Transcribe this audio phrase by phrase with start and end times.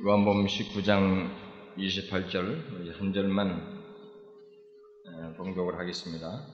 [0.00, 1.28] 요한복음 19장
[1.76, 3.82] 28절 우리 한 절만
[5.36, 6.46] 봉독을 하겠습니다.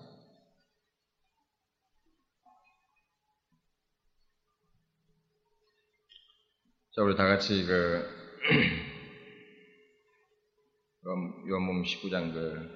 [6.96, 8.08] 자, 우리 다 같이 그
[11.46, 12.66] 요한복음 19장 그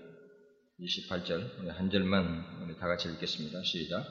[0.81, 3.63] 28절 우리 한 절만 우리 다 같이 읽겠습니다.
[3.63, 4.05] 시작.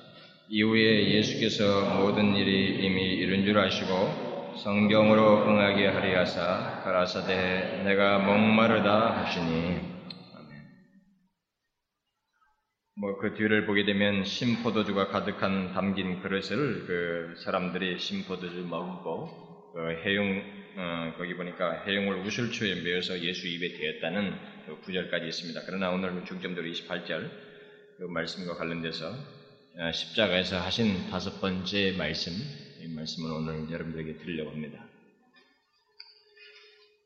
[0.50, 4.27] 이후에 예수께서 모든 일이 이미 이룬 줄 아시고
[4.58, 9.98] 성경으로 응하게 하리 하사 가라사대 내가 목마르다 하시니
[13.00, 20.42] 뭐 그 뒤를 보게 되면 심포도주가 가득한 담긴 그릇을 그 사람들이 심포도주 먹고 그 해용
[20.80, 25.62] 어, 거기 보니까 해용을 우슬초에 메어서 예수 입에 대었다는 그 구절까지 있습니다.
[25.66, 27.30] 그러나 오늘 중점도로 28절
[27.98, 32.32] 그 말씀과 관련돼서 어, 십자가에서 하신 다섯 번째 말씀
[32.88, 34.86] 이 말씀을 오늘 여러분들에게 드리려고 합니다.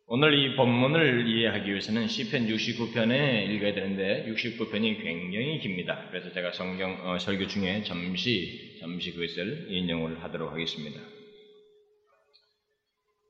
[0.06, 6.08] 오늘 이 본문을 이해하기 위해서는 시편 69편에 읽어야 되는데 69편이 굉장히 깁니다.
[6.12, 11.00] 그래서 제가 성경 어, 설교 중에 잠시 잠시 그것을 인용을 하도록 하겠습니다.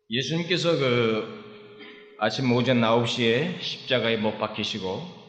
[0.09, 5.21] 예수님께서 그 아침 오전 9시에 십자가에 못 박히시고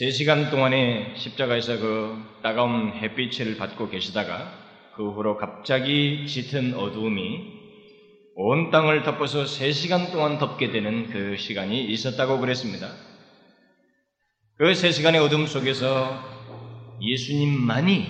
[0.00, 7.62] 3시간 동안에 십자가에서 그 따가운 햇빛을 받고 계시다가 그 후로 갑자기 짙은 어두움이
[8.34, 12.88] 온 땅을 덮어서 3시간 동안 덮게 되는 그 시간이 있었다고 그랬습니다.
[14.58, 16.22] 그 3시간의 어둠 속에서
[17.00, 18.06] 예수님만이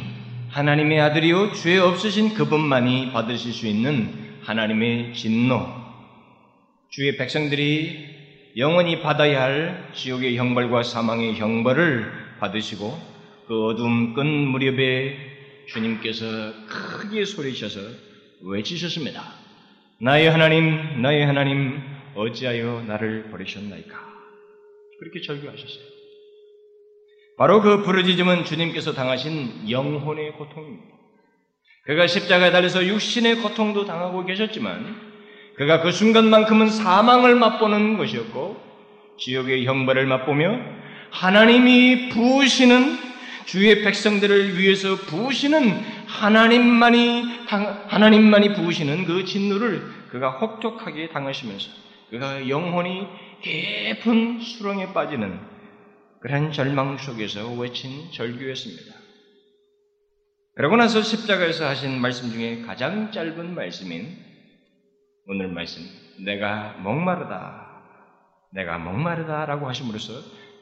[0.48, 5.66] 하나님의 아들이요 죄 없으신 그분만이 받으실 수 있는 하나님의 진노,
[6.90, 8.12] 주의 백성들이
[8.58, 12.98] 영원히 받아야 할 지옥의 형벌과 사망의 형벌을 받으시고
[13.46, 15.31] 그 어둠 끈 무렵에
[15.72, 16.26] 주님께서
[16.66, 17.80] 크게 소리셔서
[18.42, 19.22] 외치셨습니다.
[20.00, 21.80] 나의 하나님, 나의 하나님,
[22.14, 24.12] 어찌하여 나를 버리셨나이까?
[25.00, 25.84] 그렇게 절규하셨어요.
[27.38, 30.92] 바로 그 부르짖음은 주님께서 당하신 영혼의 고통입니다.
[31.84, 35.12] 그가 십자가에 달려서 육신의 고통도 당하고 계셨지만
[35.56, 38.60] 그가 그 순간만큼은 사망을 맛보는 것이었고
[39.18, 40.60] 지옥의 형벌을 맛보며
[41.10, 43.11] 하나님이 부으시는
[43.44, 45.68] 주의 백성들을 위해서 부으시는
[46.06, 47.46] 하나님만이
[47.88, 51.70] 하나님만이 부으시는 그 진노를 그가 혹독하게 당하시면서
[52.10, 53.06] 그가 영혼이
[53.42, 55.40] 깊은 수렁에 빠지는
[56.20, 58.94] 그런 절망 속에서 외친 절규였습니다.
[60.54, 64.32] 그러고 나서 십자가에서 하신 말씀 중에 가장 짧은 말씀인
[65.26, 65.82] 오늘 말씀,
[66.24, 67.82] 내가 목마르다,
[68.52, 70.12] 내가 목마르다라고 하심으로써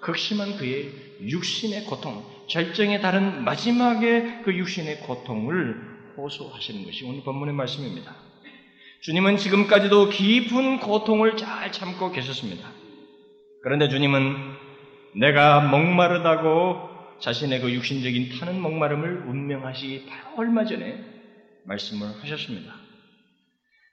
[0.00, 5.76] 극심한 그의 육신의 고통, 절정에 다른 마지막의 그 육신의 고통을
[6.16, 8.16] 호소하시는 것이 오늘 본문의 말씀입니다.
[9.02, 12.70] 주님은 지금까지도 깊은 고통을 잘 참고 계셨습니다.
[13.62, 14.34] 그런데 주님은
[15.16, 16.88] 내가 목마르다고
[17.20, 20.98] 자신의 그 육신적인 타는 목마름을 운명하시기 바로 얼마 전에
[21.64, 22.79] 말씀을 하셨습니다.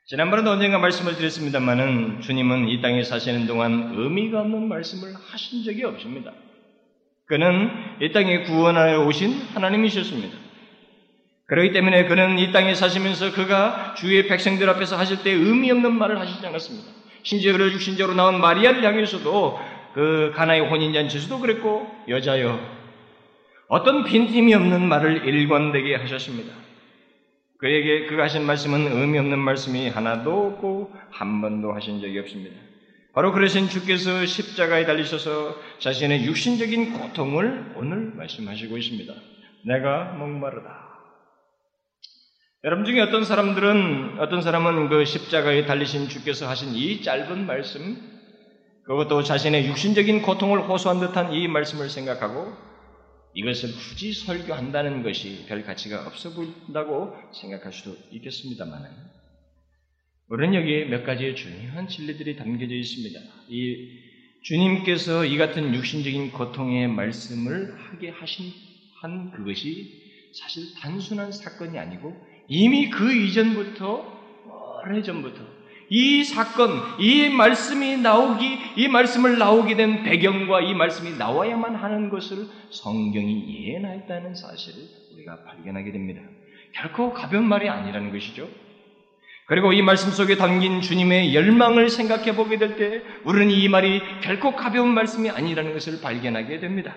[0.08, 6.32] 지난번에도 언젠가 말씀을 드렸습니다만은 주님은 이 땅에 사시는 동안 의미가 없는 말씀을 하신 적이 없습니다.
[7.26, 7.70] 그는
[8.02, 10.34] 이 땅에 구원하여 오신 하나님이셨습니다.
[11.48, 16.18] 그렇기 때문에 그는 이 땅에 사시면서 그가 주의 백성들 앞에서 하실 때 의미 없는 말을
[16.22, 16.88] 하시지 않았습니다.
[17.24, 19.60] 심지어 그를 육신적으로 나온 마리아를 향해서도
[19.94, 22.58] 그 가나의 혼인잔치에서도 그랬고 여자여
[23.68, 26.67] 어떤 빈틈이 없는 말을 일관되게 하셨습니다.
[27.60, 32.56] 그에게 그가 하신 말씀은 의미 없는 말씀이 하나도 없고 한 번도 하신 적이 없습니다.
[33.14, 39.14] 바로 그러신 주께서 십자가에 달리셔서 자신의 육신적인 고통을 오늘 말씀하시고 있습니다.
[39.66, 40.88] 내가 목마르다.
[42.64, 47.98] 여러분 중에 어떤 사람들은 어떤 사람은 그 십자가에 달리신 주께서 하신 이 짧은 말씀
[48.84, 52.67] 그것도 자신의 육신적인 고통을 호소한 듯한 이 말씀을 생각하고
[53.34, 58.84] 이것을 굳이 설교한다는 것이 별 가치가 없어 보인다고 생각할 수도 있겠습니다만,
[60.30, 63.20] 우리는 여기에 몇 가지의 중요한 진리들이 담겨져 있습니다.
[63.50, 64.00] 이
[64.44, 68.52] 주님께서 이 같은 육신적인 고통의 말씀을 하게 하신
[69.02, 72.16] 한 그것이 사실 단순한 사건이 아니고
[72.48, 75.57] 이미 그 이전부터 오래 전부터
[75.90, 82.48] 이 사건, 이 말씀이 나오기, 이 말씀을 나오게 된 배경과 이 말씀이 나와야만 하는 것을
[82.72, 86.22] 성경이 예언하였다는 사실을 우리가 발견하게 됩니다.
[86.74, 88.50] 결코 가벼운 말이 아니라는 것이죠.
[89.46, 94.54] 그리고 이 말씀 속에 담긴 주님의 열망을 생각해 보게 될 때 우리는 이 말이 결코
[94.56, 96.94] 가벼운 말씀이 아니라는 것을 발견하게 됩니다.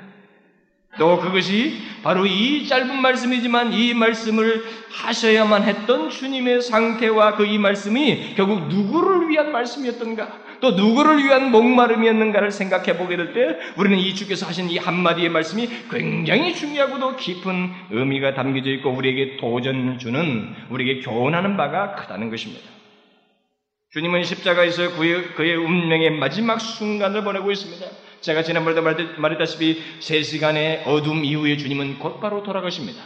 [0.98, 8.34] 또 그것이 바로 이 짧은 말씀이지만 이 말씀을 하셔야만 했던 주님의 상태와 그 이 말씀이
[8.37, 10.28] 결국 누구를 위한 말씀이었던가
[10.60, 15.69] 또 누구를 위한 목마름이었는가를 생각해 보게 될 때 우리는 이 주께서 하신 이 한마디의 말씀이
[15.90, 22.69] 굉장히 중요하고도 깊은 의미가 담겨져 있고 우리에게 도전을 주는 우리에게 교훈하는 바가 크다는 것입니다.
[23.93, 27.86] 주님은 십자가에서 그의 운명의 마지막 순간을 보내고 있습니다.
[28.20, 28.82] 제가 지난번에도
[29.17, 33.02] 말했다시피 3시간의 어둠 이후에 주님은 곧바로 돌아가십니다.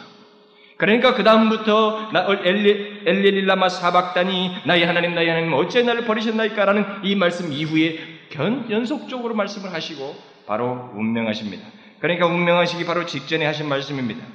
[0.76, 2.10] 그러니까 그 다음부터
[2.44, 7.98] 엘리엘리라마 사박단이 나의 하나님 나의 하나님 어째 나를 버리셨나이까라는 이 말씀 이후에
[8.30, 10.16] 견, 연속적으로 말씀을 하시고
[10.46, 11.64] 바로 운명하십니다.
[12.00, 14.26] 그러니까 운명하시기 바로 직전에 하신 말씀입니다.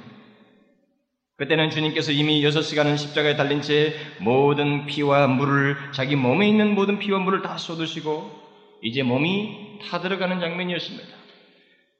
[1.36, 7.18] 그때는 주님께서 이미 6시간은 십자가에 달린 채 모든 피와 물을 자기 몸에 있는 모든 피와
[7.18, 8.49] 물을 다 쏟으시고
[8.82, 11.08] 이제 몸이 타들어가는 장면이었습니다.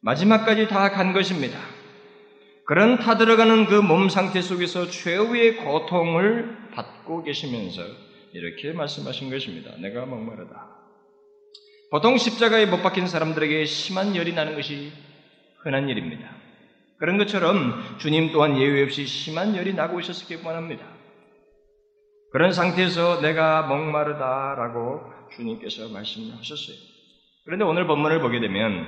[0.03, 1.59] 마지막까지 다 간 것입니다.
[2.67, 7.83] 그런 타들어가는 그 몸 상태 속에서 최후의 고통을 받고 계시면서
[8.33, 9.73] 이렇게 말씀하신 것입니다.
[9.79, 10.69] 내가 목마르다.
[11.91, 14.93] 보통 십자가에 못 박힌 사람들에게 심한 열이 나는 것이
[15.63, 16.31] 흔한 일입니다.
[16.99, 20.85] 그런 것처럼 주님 또한 예외 없이 심한 열이 나고 있었을 뻔합니다.
[22.31, 25.01] 그런 상태에서 내가 목마르다라고
[25.37, 26.77] 주님께서 말씀하셨어요.
[27.45, 28.87] 그런데 오늘 본문을 보게 되면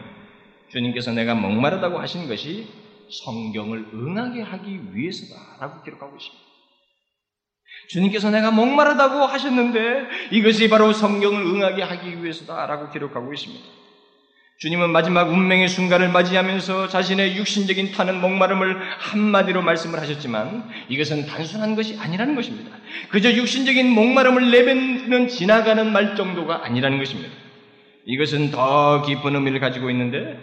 [0.70, 2.66] 주님께서 내가 목마르다고 하신 것이
[3.24, 6.42] 성경을 응하게 하기 위해서다라고 기록하고 있습니다.
[7.88, 13.81] 주님께서 내가 목마르다고 하셨는데 이것이 바로 성경을 응하게 하기 위해서다라고 기록하고 있습니다.
[14.62, 21.98] 주님은 마지막 운명의 순간을 맞이하면서 자신의 육신적인 타는 목마름을 한마디로 말씀을 하셨지만 이것은 단순한 것이
[21.98, 22.70] 아니라는 것입니다.
[23.08, 27.28] 그저 육신적인 목마름을 내뱉는 지나가는 말 정도가 아니라는 것입니다.
[28.04, 30.38] 이것은 더 깊은 의미를 가지고 있는데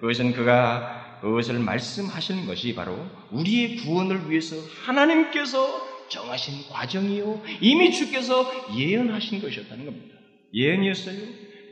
[0.00, 2.98] 그것은 그가 그것을 말씀하시는 것이 바로
[3.30, 7.40] 우리의 구원을 위해서 하나님께서 정하신 과정이요.
[7.60, 10.16] 이미 주께서 예언하신 것이었다는 겁니다.
[10.52, 11.18] 예언이었어요.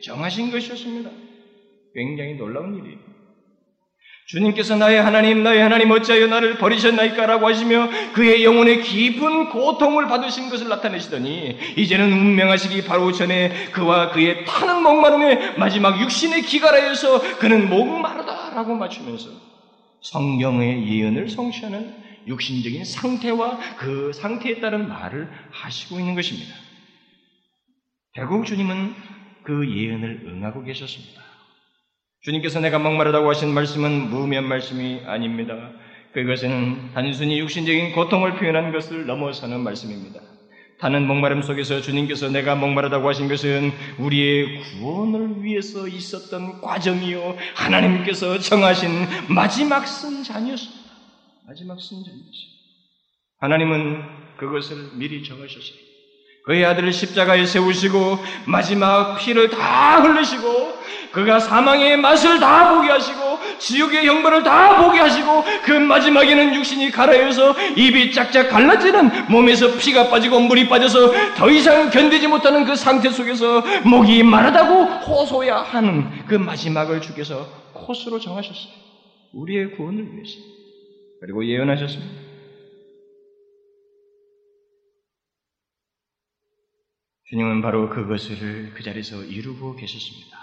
[0.00, 1.27] 정하신 것이었습니다.
[1.98, 2.96] 굉장히 놀라운 일이에요.
[4.28, 10.68] 주님께서 나의 하나님, 나의 하나님 어찌하여 나를 버리셨나이까라고 하시며 그의 영혼의 깊은 고통을 받으신 것을
[10.68, 19.30] 나타내시더니 이제는 운명하시기 바로 전에 그와 그의 타는 목마름의 마지막 육신의 기가라에서 그는 목마르다라고 맞추면서
[20.02, 21.96] 성경의 예언을 성취하는
[22.26, 26.54] 육신적인 상태와 그 상태에 따른 말을 하시고 있는 것입니다.
[28.12, 28.94] 결국 주님은
[29.42, 31.27] 그 예언을 응하고 계셨습니다.
[32.22, 35.54] 주님께서 내가 목마르다고 하신 말씀은 무면 말씀이 아닙니다.
[36.12, 40.20] 그것은 단순히 육신적인 고통을 표현한 것을 넘어서는 말씀입니다.
[40.80, 47.36] 타는 목마름 속에서 주님께서 내가 목마르다고 하신 것은 우리의 구원을 위해서 있었던 과정이요.
[47.54, 48.90] 하나님께서 정하신
[49.28, 50.90] 마지막 승잔이었습니다.
[51.46, 52.58] 마지막 승잔이었습니다.
[53.40, 54.02] 하나님은
[54.38, 55.88] 그것을 미리 정하셨어요.
[56.46, 60.77] 그의 아들을 십자가에 세우시고 마지막 피를 다 흘리시고
[61.18, 67.56] 그가 사망의 맛을 다 보게 하시고 지옥의 형벌을 다 보게 하시고 그 마지막에는 육신이 가라여서
[67.74, 73.62] 입이 짝짝 갈라지는 몸에서 피가 빠지고 물이 빠져서 더 이상 견디지 못하는 그 상태 속에서
[73.84, 78.72] 목이 마르다고 호소야 하는 그 마지막을 주께서 코스로 정하셨어요.
[79.32, 80.38] 우리의 구원을 위해서.
[81.20, 82.28] 그리고 예언하셨습니다.
[87.24, 90.38] 주님은 바로 그것을 그 자리에서 이루고 계셨습니다.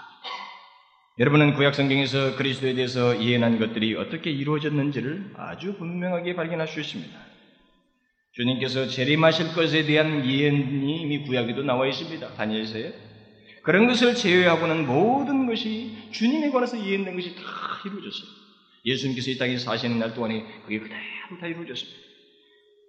[1.18, 7.10] 여러분은 구약 성경에서 그리스도에 대해서 예언한 것들이 어떻게 이루어졌는지를 아주 분명하게 발견할 수 있습니다.
[8.32, 12.34] 주님께서 재림하실 것에 대한 예언이 이미 구약에도 나와 있습니다.
[12.34, 12.92] 다니엘서에.
[13.62, 17.42] 그런 것을 제외하고는 모든 것이 주님에 관해서 예언된 것이 다
[17.86, 18.28] 이루어졌어요.
[18.84, 21.00] 예수님께서 이 땅에 사시는 날 동안에 그게 그대로
[21.40, 21.98] 다 이루어졌습니다.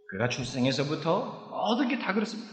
[0.10, 2.51] 그가 출생에서부터 모든 게 다 그렇습니다.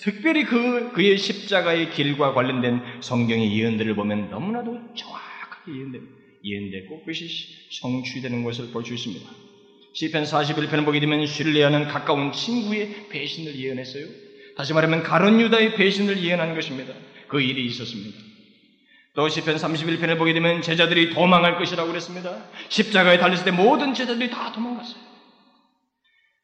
[0.00, 5.72] 특별히 그, 그의 십자가의 길과 관련된 성경의 예언들을 보면 너무나도 정확하게.
[6.42, 7.28] 예언되고 그것이
[7.70, 9.30] 성취되는 것을 볼 수 있습니다.
[9.92, 14.06] 시편 41편을 보게 되면 신뢰하는 가까운 친구의 배신을 예언했어요.
[14.56, 16.94] 다시 말하면 가론 유다의 배신을 예언한 것입니다.
[17.28, 18.18] 그 일이 있었습니다.
[19.14, 22.44] 또 시편 31편을 보게 되면 제자들이 도망할 것이라고 그랬습니다.
[22.68, 25.09] 십자가에 달렸을 때 모든 제자들이 다 도망갔어요.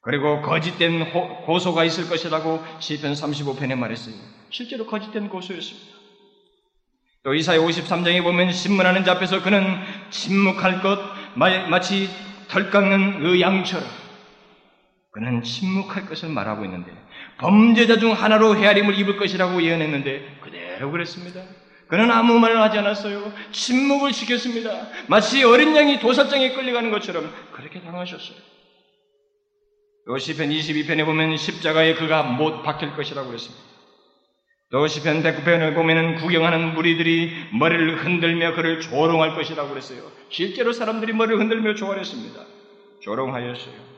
[0.07, 4.15] 그리고 거짓된 호, 소가 있을 것이라고 시편 35편에 말했어요.
[4.51, 5.97] 실제로 거짓된 고소였습니다.
[7.25, 9.65] 또 이사야 53장에 보면 신문하는 자 앞에서 그는
[10.11, 11.01] 침묵할 것
[11.35, 12.09] 마치
[12.47, 13.85] 털 깎는 그 양처럼
[15.11, 16.93] 그는 침묵할 것을 말하고 있는데
[17.39, 21.43] 범죄자 중 하나로 헤아림을 입을 것이라고 예언했는데 그대로 그랬습니다.
[21.89, 23.33] 그는 아무 말을 하지 않았어요.
[23.51, 24.71] 침묵을 지켰습니다.
[25.09, 28.56] 마치 어린 양이 도살장에 끌려가는 것처럼 그렇게 당하셨어요.
[30.07, 33.65] 또 시편 22편에 보면 십자가에 그가 못 박힐 것이라고 그랬습니다.
[34.71, 40.11] 또 시편 109편을 보면은 구경하는 무리들이 머리를 흔들며 그를 조롱할 것이라고 그랬어요.
[40.29, 42.41] 실제로 사람들이 머리를 흔들며 조롱했습니다.
[43.03, 43.97] 조롱하였어요.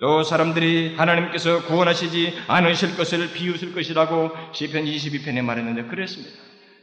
[0.00, 6.36] 또 사람들이 하나님께서 구원하시지 않으실 것을 비웃을 것이라고 시편 22편에 말했는데 그랬습니다.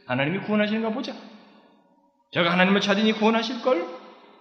[0.06, 1.14] 하나님이 구원하시는가 보자.
[2.32, 3.86] 제가 하나님을 찾으니 구원하실 걸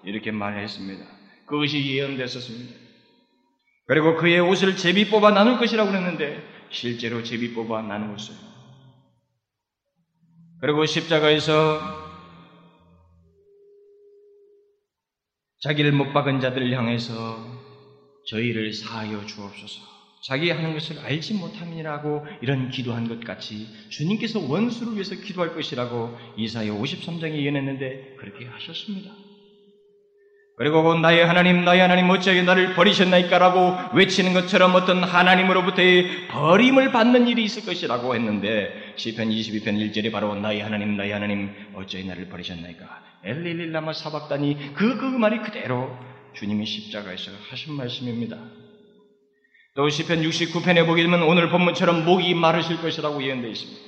[0.04, 1.06] 이렇게 말했습니다.
[1.46, 2.91] 그것이 예언됐었습니다.
[3.92, 8.38] 그리고 그의 옷을 제비 뽑아 나눌 것이라고 그랬는데 실제로 제비 뽑아 나누었어요.
[10.62, 11.82] 그리고 십자가에서
[15.60, 17.46] 자기를 못 박은 자들을 향해서
[18.28, 19.82] 저희를 사하여 주옵소서.
[20.24, 26.72] 자기 하는 것을 알지 못함이라고 이런 기도한 것 같이 주님께서 원수를 위해서 기도할 것이라고 이사야
[26.72, 29.12] 53장에 예언했는데 그렇게 하셨습니다.
[30.58, 37.44] 그리고 나의 하나님, 나의 하나님 어찌하게 나를 버리셨나이까라고 외치는 것처럼 어떤 하나님으로부터의 버림을 받는 일이
[37.44, 42.86] 있을 것이라고 했는데 시편 22편 1절에 바로 나의 하나님, 나의 하나님 어찌하게 나를 버리셨나이까
[43.24, 45.98] 엘릴릴라마 사박다니 그, 그 말이 그대로
[46.34, 48.38] 주님이 십자가에서 하신 말씀입니다.
[49.76, 53.82] 또 시편 69편에 보게 되면 오늘 본문처럼 목이 마르실 것이라고 예언되어 있습니다.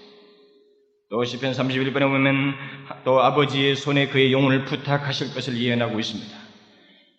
[1.10, 2.56] 또 시편 31편에 보면
[3.04, 6.43] 또 아버지의 손에 그의 영혼을 부탁하실 것을 예언하고 있습니다.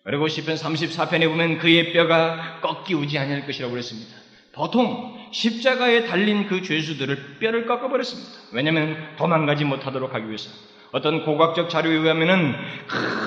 [0.05, 4.15] 그리고 시편 34편에 보면 그의 뼈가 꺾이우지 아니할 것이라고 그랬습니다.
[4.53, 8.31] 보통 십자가에 달린 그 죄수들을 뼈를 꺾어버렸습니다.
[8.53, 10.51] 왜냐하면 도망가지 못하도록 하기 위해서.
[10.91, 12.53] 어떤 고각적 자료에 의하면은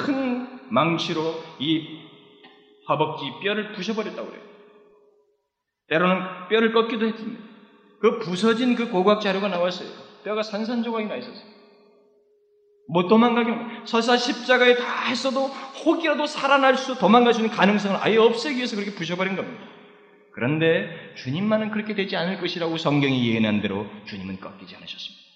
[0.06, 1.98] 큰 망치로 이
[2.88, 4.42] 허벅지 뼈를 부셔버렸다고 그래요.
[5.88, 7.42] 때로는 뼈를 꺾기도 했습니다.
[8.00, 9.88] 그 부서진 그 고각 자료가 나왔어요.
[10.22, 11.47] 뼈가 산산조각이 나 있었어요.
[12.88, 15.46] 못 도망가게 설사 십자가에 다 했어도
[15.84, 19.62] 혹이라도 살아날 수 도망갈 수 있는 가능성을 아예 없애기 위해서 그렇게 부셔버린 겁니다.
[20.32, 25.28] 그런데 주님만은 그렇게 되지 않을 것이라고 성경이 예언한 대로 주님은 꺾이지 않으셨습니다.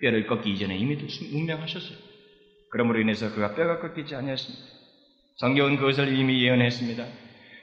[0.00, 0.96] 뼈를 꺾기 이전에 이미
[1.32, 1.98] 운명하셨어요.
[2.70, 4.64] 그러므로 인해서 그가 뼈가 꺾이지 아니었습니다.
[5.38, 7.04] 성경은 그것을 이미 예언했습니다.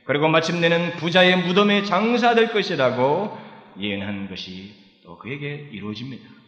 [0.05, 3.37] 그리고 마침내는 부자의 무덤에 장사될 것이라고
[3.79, 6.44] 예언한 것이 또 그에게 이루어집니다.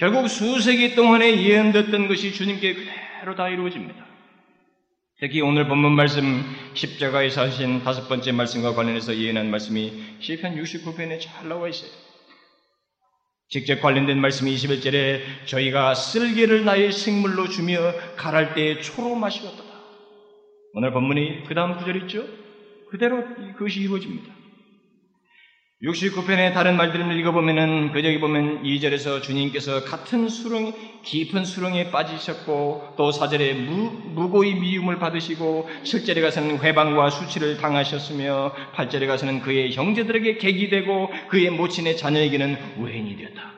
[0.00, 4.06] 결국 수세기 동안에 예언됐던 것이 주님께 그대로 다 이루어집니다.
[5.20, 6.42] 특히 오늘 본문 말씀
[6.72, 11.90] 십자가에서 하신 다섯 번째 말씀과 관련해서 예언한 말씀이 시편 69편에 잘 나와 있어요.
[13.50, 19.62] 직접 관련된 말씀이 21절에 저희가 쓸개를 나의 식물로 주며 갈할 때에 초로 마시었다.
[20.72, 22.26] 오늘 본문이 그 다음 구절 있죠?
[22.88, 24.39] 그대로 그것이 이루어집니다.
[25.82, 33.54] 69편의 다른 말들을 읽어보면은 그저기 보면 2절에서 주님께서 같은 수렁 깊은 수렁에 빠지셨고 또 4절에
[33.54, 41.08] 무, 무고의 미움을 받으시고 7절에 가서는 회방과 수치를 당하셨으며 8절에 가서는 그의 형제들에게 객이 되고
[41.28, 43.54] 그의 모친의 자녀에게는 우행이 되었다.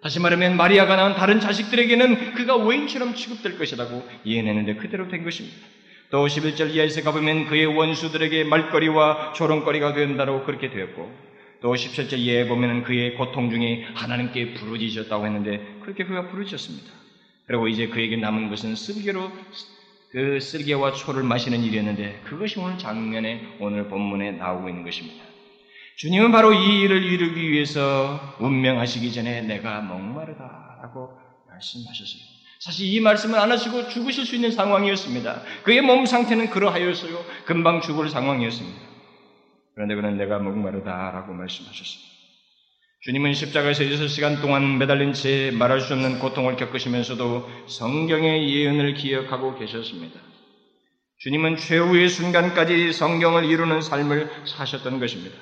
[0.00, 5.56] 다시 말하면 마리아가 낳은 다른 자식들에게는 그가 외인처럼 취급될 것이라고 예언했는데 그대로 된 것입니다.
[6.10, 11.33] 또 11절 이하에서 가보면 그의 원수들에게 말거리와 조롱거리가 된다고 그렇게 되었고
[11.64, 16.92] 또 17절 이하에 보면 그의 고통 중에 하나님께 부르짖었다고 했는데 그렇게 그가 부르짖었습니다.
[17.46, 19.32] 그리고 이제 그에게 남은 것은 쓸개로
[20.12, 25.24] 그 쓸개와 초를 마시는 일이었는데 그것이 오늘 장면에 오늘 본문에 나오고 있는 것입니다.
[25.96, 31.16] 주님은 바로 이 일을 이루기 위해서 운명하시기 전에 내가 목마르다라고
[31.48, 32.22] 말씀하셨어요.
[32.60, 35.40] 사실 이 말씀을 안 하시고 죽으실 수 있는 상황이었습니다.
[35.62, 37.24] 그의 몸 상태는 그러하였어요.
[37.46, 38.93] 금방 죽을 상황이었습니다.
[39.74, 42.14] 그런데 그는 내가 목마르다라고 말씀하셨습니다.
[43.00, 50.20] 주님은 십자가에서 6시간 동안 매달린 채 말할 수 없는 고통을 겪으시면서도 성경의 예언을 기억하고 계셨습니다.
[51.18, 55.36] 주님은 최후의 순간까지 성경을 이루는 삶을 사셨던 것입니다.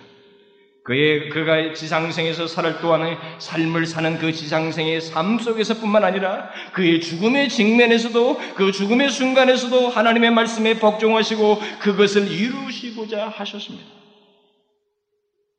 [0.84, 8.54] 그의 그가 지상생에서 살을 또한 삶을 사는 그 지상생의 삶 속에서뿐만 아니라 그의 죽음의 직면에서도
[8.54, 14.01] 그 죽음의 순간에서도 하나님의 말씀에 복종하시고 그것을 이루시고자 하셨습니다.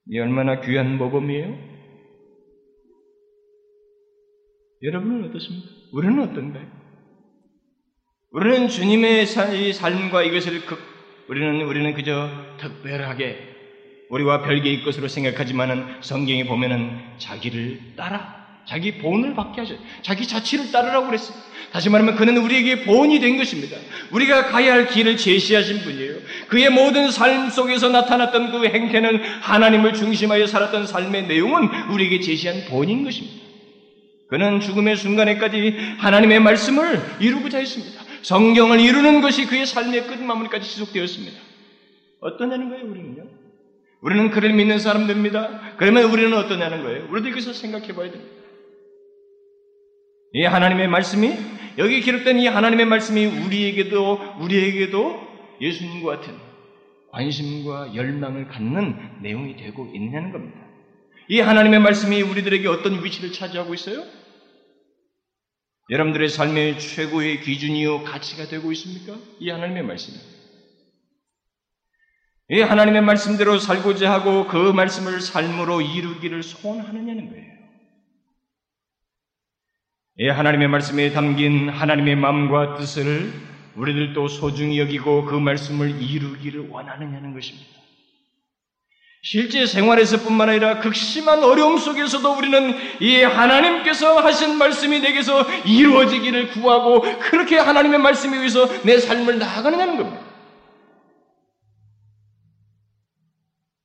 [0.10, 1.74] 이 얼마나 귀한 모범이에요?
[4.84, 5.70] 여러분은 어떻습니까?
[5.94, 6.68] 우리는 어떤가요?
[8.32, 10.80] 우리는 주님의 삶과 이것을 극,
[11.30, 13.54] 우리는 우리는 그저 특별하게
[14.10, 19.76] 우리와 별개의 것으로 생각하지만은 성경에 보면은 자기를 따라 자기 본을 받게 하셔.
[20.02, 21.38] 자기 자치를 따르라고 그랬어요.
[21.72, 23.78] 다시 말하면 그는 우리에게 본이 된 것입니다.
[24.12, 26.16] 우리가 가야 할 길을 제시하신 분이에요.
[26.48, 33.04] 그의 모든 삶 속에서 나타났던 그 행태는 하나님을 중심하여 살았던 삶의 내용은 우리에게 제시한 본인
[33.04, 33.44] 것입니다.
[34.30, 38.02] 그는 죽음의 순간에까지 하나님의 말씀을 이루고자 했습니다.
[38.22, 41.38] 성경을 이루는 것이 그의 삶의 끝마무리까지 지속되었습니다.
[42.22, 43.24] 어떠냐는 거예요, 우리는요?
[44.02, 45.76] 우리는 그를 믿는 사람들입니다.
[45.78, 47.08] 그러면 우리는 어떠냐는 거예요?
[47.10, 48.43] 우리도 여기서 생각해 봐야 됩니다.
[50.34, 51.32] 이 하나님의 말씀이,
[51.78, 55.22] 여기 기록된 이 하나님의 말씀이 우리에게도, 우리에게도
[55.62, 56.36] 예수님과 같은
[57.12, 60.60] 관심과 열망을 갖는 내용이 되고 있느냐는 겁니다.
[61.30, 64.04] 이 하나님의 말씀이 우리들에게 어떤 위치를 차지하고 있어요?
[65.90, 69.16] 여러분들의 삶의 최고의 기준이요 가치가 되고 있습니까?
[69.40, 70.18] 이 하나님의 말씀이.
[72.50, 77.63] 이 하나님의 말씀대로 살고자 하고 그 말씀을 삶으로 이루기를 소원하느냐는 거예요.
[80.20, 83.34] 이 하나님의 말씀에 담긴 하나님의 마음과 뜻을
[83.76, 87.68] 우리들도 소중히 여기고 그 말씀을 이루기를 원하느냐는 것입니다.
[89.24, 97.58] 실제 생활에서뿐만 아니라 극심한 어려움 속에서도 우리는 이 하나님께서 하신 말씀이 내게서 이루어지기를 구하고 그렇게
[97.58, 100.22] 하나님의 말씀에 의해서 내 삶을 나아가느냐는 겁니다.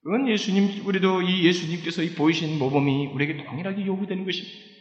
[0.03, 4.78] 그건 예수님, 우리도 이 예수님께서 이 보이신 모범이 우리에게 동일하게 요구되는 것입니다.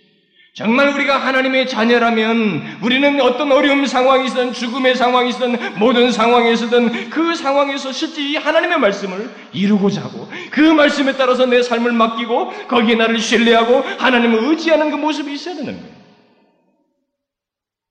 [0.58, 8.28] 정말 우리가 하나님의 자녀라면 우리는 어떤 어려움 상황이든 죽음의 상황이든 모든 상황에서든 그 상황에서 실제
[8.28, 14.46] 이 하나님의 말씀을 이루고자 하고 그 말씀에 따라서 내 삶을 맡기고 거기에 나를 신뢰하고 하나님을
[14.46, 15.96] 의지하는 그 모습이 있어야 되는 거예요.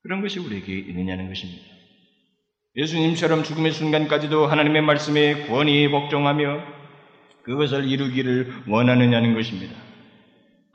[0.03, 1.63] 그런 것이 우리에게 있느냐는 것입니다.
[2.75, 6.63] 예수님처럼 죽음의 순간까지도 하나님의 말씀에 권위 복종하며
[7.45, 9.86] 그것을 이루기를 원하느냐는 것입니다.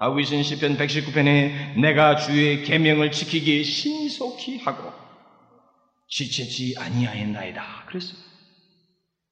[0.02, 4.92] 다윗은 시편 119편에 내가 주의 계명을 지키기 신속히 하고
[6.08, 7.86] 지체지 아니하였나이다.
[7.86, 8.18] 그랬어요.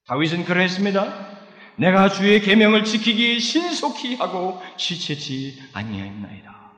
[0.06, 1.40] 다윗은 그러했습니다.
[1.78, 6.74] 내가 주의 계명을 지키기 신속히 하고 지체지 아니하였나이다.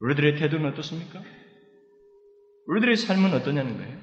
[0.00, 1.22] 우리들의 태도는 어떻습니까?
[2.66, 3.98] 우리들의 삶은 어떠냐는 거예요?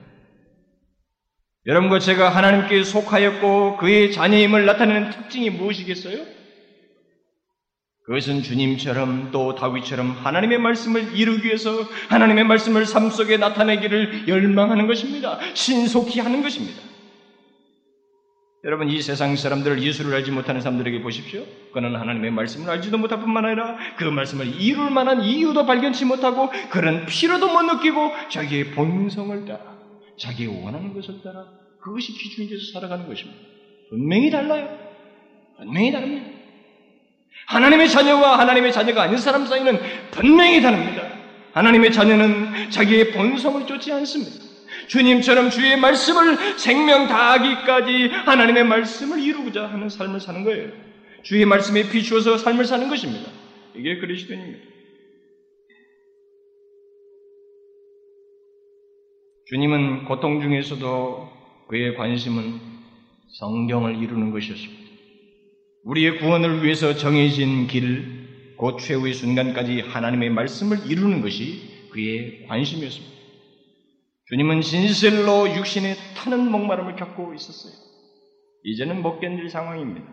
[1.68, 6.45] 여러분과 제가 하나님께 속하였고 그의 자녀임을 나타내는 특징이 무엇이겠어요?
[8.06, 11.72] 그것은 주님처럼 또 다윗처럼 하나님의 말씀을 이루기 위해서
[12.10, 15.40] 하나님의 말씀을 삶 속에 나타내기를 열망하는 것입니다.
[15.56, 16.80] 신속히 하는 것입니다.
[18.64, 21.46] 여러분 이 세상 사람들을 예수를 알지 못하는 사람들에게 보십시오.
[21.74, 27.06] 그는 하나님의 말씀을 알지도 못할 뿐만 아니라 그 말씀을 이룰 만한 이유도 발견치 못하고 그런
[27.06, 29.78] 필요도 못 느끼고 자기의 본성을 따라
[30.18, 31.46] 자기의 원하는 것을 따라
[31.82, 33.40] 그것이 기준이 돼서 살아가는 것입니다.
[33.90, 34.78] 분명히 달라요.
[35.58, 36.35] 분명히 다릅니다.
[37.48, 39.80] 하나님의 자녀와 하나님의 자녀가 아닌 사람 사이는
[40.12, 41.04] 분명히 다릅니다.
[41.54, 44.44] 하나님의 자녀는 자기의 본성을 쫓지 않습니다.
[44.88, 50.72] 주님처럼 주의 말씀을 생명 다하기까지 하나님의 말씀을 이루고자 하는 삶을 사는 거예요.
[51.24, 53.30] 주의 말씀에 비추어서 삶을 사는 것입니다.
[53.74, 54.60] 이게 그리스도입니다.
[59.48, 61.30] 주님은 고통 중에서도
[61.68, 62.60] 그의 관심은
[63.40, 64.85] 성경을 이루는 것이었습니다.
[65.86, 73.16] 우리의 구원을 위해서 정해진 길, 곧 최후의 순간까지 하나님의 말씀을 이루는 것이 그의 관심이었습니다.
[74.28, 77.74] 주님은 진실로 육신에 타는 목마름을 겪고 있었어요.
[78.64, 80.12] 이제는 못 견딜 상황입니다.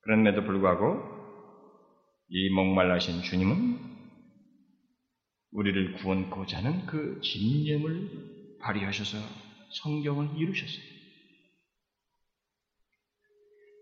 [0.00, 1.02] 그런데도 불구하고
[2.30, 3.78] 이 목말라신 주님은
[5.52, 9.18] 우리를 구원코자 하는 그 진념을 발휘하셔서
[9.82, 10.97] 성경을 이루셨어요.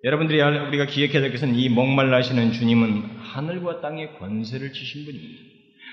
[0.07, 5.43] 여러분들이 우리가 기억해야 될 것은 이 목말라시는 주님은 하늘과 땅의 권세를 지신 분입니다.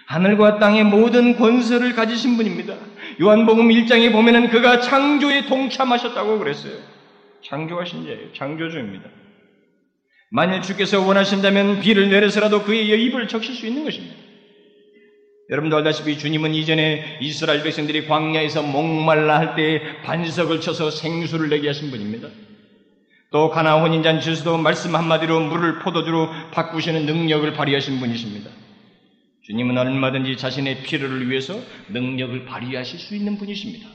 [0.05, 2.75] 하늘과 땅의 모든 권세를 가지신 분입니다.
[3.19, 6.73] 요한복음 1장에 보면은 그가 창조에 동참하셨다고 그랬어요.
[7.43, 8.33] 창조하신 자예요.
[8.33, 9.09] 창조주입니다.
[10.29, 14.15] 만일 주께서 원하신다면 비를 내려서라도 그의 입을 적실 수 있는 것입니다.
[15.49, 21.89] 여러분도 알다시피 주님은 이전에 이스라엘 백성들이 광야에서 목말라 할 때 반석을 쳐서 생수를 내게 하신
[21.89, 22.27] 분입니다.
[23.33, 28.51] 또 가나 혼인잔치에서도 말씀 한마디로 물을 포도주로 바꾸시는 능력을 발휘하신 분이십니다.
[29.47, 33.89] 주님은 얼마든지 자신의 필요를 위해서 능력을 발휘하실 수 있는 분이십니다.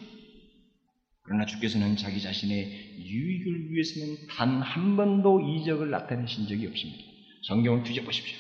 [1.23, 7.01] 그러나 주께서는 자기 자신의 유익을 위해서는 단 한 번도 이적을 나타내신 적이 없습니다.
[7.47, 8.37] 성경을 뒤져보십시오.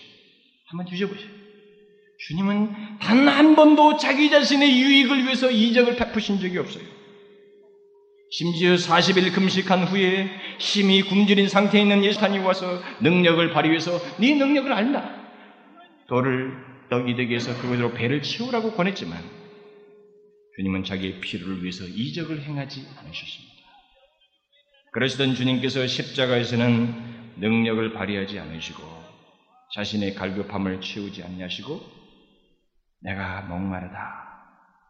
[0.66, 1.30] 한번 뒤져보십시오.
[2.26, 6.97] 주님은 단 한 번도 자기 자신의 유익을 위해서 이적을 베푸신 적이 없어요.
[8.31, 15.17] 심지어 40일 금식한 후에 심히 굶주린 상태에 있는 예수탄이 와서 능력을 발휘해서 네 능력을 알다.
[16.09, 16.53] 돌을
[16.91, 19.23] 떡이 되게 해서 그것으로 배를 채우라고 권했지만
[20.57, 23.55] 주님은 자기의 필요를 위해서 이적을 행하지 않으셨습니다.
[24.93, 28.83] 그러시던 주님께서 십자가에서는 능력을 발휘하지 않으시고
[29.75, 31.81] 자신의 갈급함을 채우지 않냐시고
[33.01, 34.27] 내가 목마르다.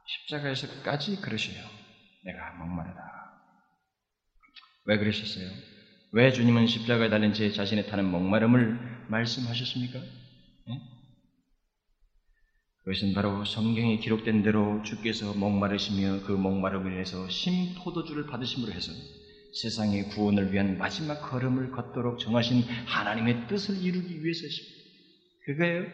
[0.07, 1.63] 십자가에서까지 그러셔요.
[2.25, 3.18] 내가 목마르다.
[4.89, 5.51] 왜 그러셨어요?
[6.13, 9.99] 왜 주님은 십자가에 달린 제 자신의 타는 목마름을 말씀하셨습니까?
[9.99, 10.81] 네?
[12.79, 18.91] 그것은 바로 성경에 기록된 대로 주께서 목마르시며 그 목마름을 인해서 심포도주를 받으심으로 해서
[19.61, 24.79] 세상의 구원을 위한 마지막 걸음을 걷도록 정하신 하나님의 뜻을 이루기 위해서십니다.
[25.45, 25.85] 그거예요.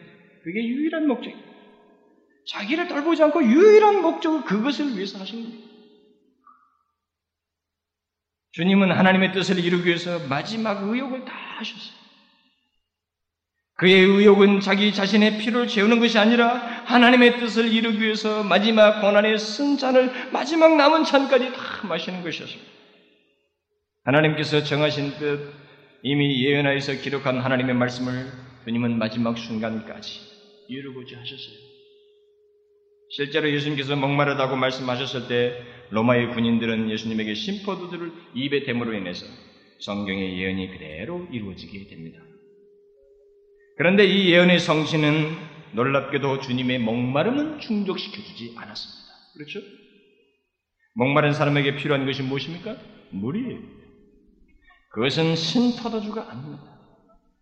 [0.45, 1.49] 그게 유일한 목적입니다.
[2.47, 5.64] 자기를 돌보지 않고 유일한 목적을 그것을 위해서 하신 겁니다.
[8.55, 12.05] 주님은 하나님의 뜻을 이루기 위해서 마지막 의욕을 다 하셨어요.
[13.75, 16.53] 그의 의욕은 자기 자신의 피를 채우는 것이 아니라
[16.85, 22.71] 하나님의 뜻을 이루기 위해서 마지막 고난의 쓴 잔을 마지막 남은 잔까지 다 마시는 것이었습니다.
[24.05, 25.53] 하나님께서 정하신 뜻,
[26.01, 28.31] 이미 예언하여서 기록한 하나님의 말씀을
[28.63, 30.21] 주님은 마지막 순간까지
[30.69, 31.55] 이루고자 하셨어요.
[33.09, 39.25] 실제로 예수님께서 목마르다고 말씀하셨을 때 로마의 군인들은 예수님에게 심포도들을 입에 댐으로 인해서
[39.79, 42.19] 성경의 예언이 그대로 이루어지게 됩니다.
[43.77, 45.35] 그런데 이 예언의 성취는
[45.73, 49.13] 놀랍게도 주님의 목마름은 충족시켜주지 않았습니다.
[49.33, 49.59] 그렇죠?
[50.93, 52.77] 목마른 사람에게 필요한 것이 무엇입니까?
[53.11, 53.59] 물이에요.
[54.91, 56.63] 그것은 신포도주가 아닙니다.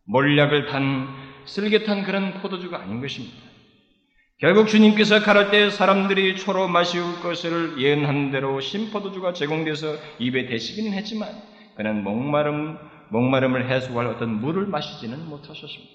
[0.05, 1.07] 몰약을 탄
[1.45, 3.52] 쓸개탄 그런 포도주가 아닌 것입니다.
[4.39, 11.41] 결국 주님께서 가를 때 사람들이 초로 마시울 것을 예언한 대로 신포도주가 제공돼서 입에 대시기는 했지만
[11.77, 12.77] 그는 목마름,
[13.09, 15.93] 목마름을 해소할 어떤 물을 마시지는 못하셨습니다.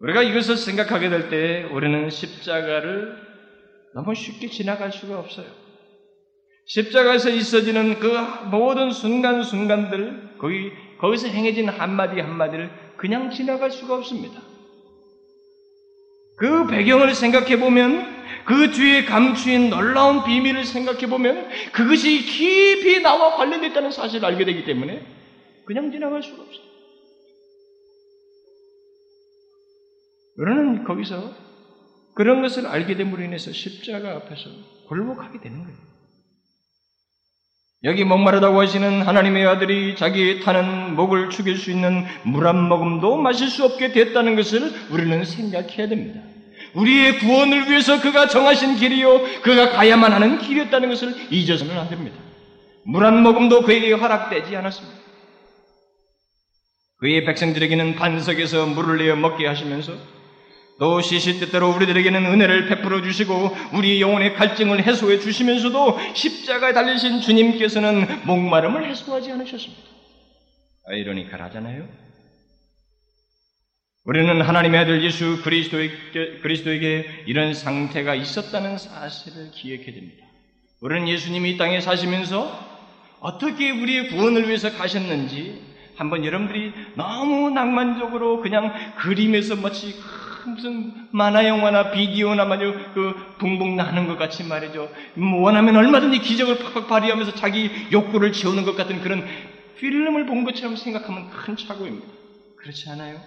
[0.00, 3.16] 우리가 이것을 생각하게 될 때 우리는 십자가를
[3.94, 5.46] 너무 쉽게 지나갈 수가 없어요.
[6.66, 8.08] 십자가에서 있어지는 그
[8.50, 14.42] 모든 순간순간들, 거기, 거기서 행해진 한마디 한마디를 그냥 지나갈 수가 없습니다.
[16.36, 23.90] 그 배경을 생각해 보면 그 뒤에 감추인 놀라운 비밀을 생각해 보면 그것이 깊이 나와 관련됐다는
[23.90, 25.04] 사실을 알게 되기 때문에
[25.64, 26.66] 그냥 지나갈 수가 없어요.
[30.38, 31.34] 우리는 거기서
[32.14, 34.50] 그런 것을 알게 됨으로 인해서 십자가 앞에서
[34.88, 35.95] 굴복하게 되는 거예요.
[37.86, 43.48] 여기 목마르다고 하시는 하나님의 아들이 자기 타는 목을 죽일 수 있는 물 한 모금도 마실
[43.48, 46.20] 수 없게 됐다는 것을 우리는 생각해야 됩니다.
[46.74, 52.16] 우리의 구원을 위해서 그가 정하신 길이요, 그가 가야만 하는 길이었다는 것을 잊어서는 안 됩니다.
[52.84, 54.98] 물 한 모금도 그에게 허락되지 않았습니다.
[56.98, 59.92] 그의 백성들에게는 반석에서 물을 내어 먹게 하시면서
[60.78, 68.26] 또 시시 때대로 우리들에게는 은혜를 베풀어 주시고 우리 영혼의 갈증을 해소해 주시면서도 십자가에 달리신 주님께서는
[68.26, 69.82] 목마름을 해소하지 않으셨습니다.
[70.88, 71.88] 아이러니컬하잖아요.
[74.04, 80.24] 우리는 하나님의 아들 예수 그리스도에게, 그리스도에게 이런 상태가 있었다는 사실을 기억해야 됩니다.
[80.80, 82.76] 우리는 예수님이 이 땅에 사시면서
[83.20, 85.60] 어떻게 우리의 구원을 위해서 가셨는지
[85.96, 89.94] 한번 여러분들이 너무 낭만적으로 그냥 그림에서 마치
[90.50, 94.88] 무슨 만화 영화나 비디오나 말이죠 그 붕붕 나는 것 같이 말이죠.
[95.14, 99.26] 뭐 원하면 얼마든지 기적을 팍팍 발휘하면서 자기 욕구를 채우는 것 같은 그런
[99.78, 102.06] 필름을 본 것처럼 생각하면 큰 착오입니다.
[102.58, 103.20] 그렇지 않아요?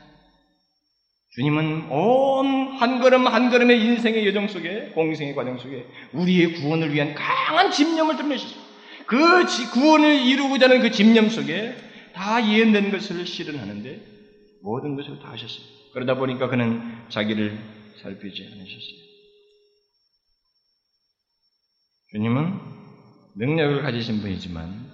[1.35, 7.13] 주님은 온 한 걸음 한 걸음의 인생의 여정 속에 공생의 과정 속에 우리의 구원을 위한
[7.13, 8.57] 강한 집념을 드러내셨어요.
[9.05, 11.75] 그 구원을 이루고자 하는 그 집념 속에
[12.13, 14.01] 다 예언된 것을 실현하는데
[14.63, 15.78] 모든 것을 다 하셨어요.
[15.93, 17.57] 그러다 보니까 그는 자기를
[18.01, 19.09] 살피지 않으셨어요.
[22.11, 22.59] 주님은
[23.35, 24.91] 능력을 가지신 분이지만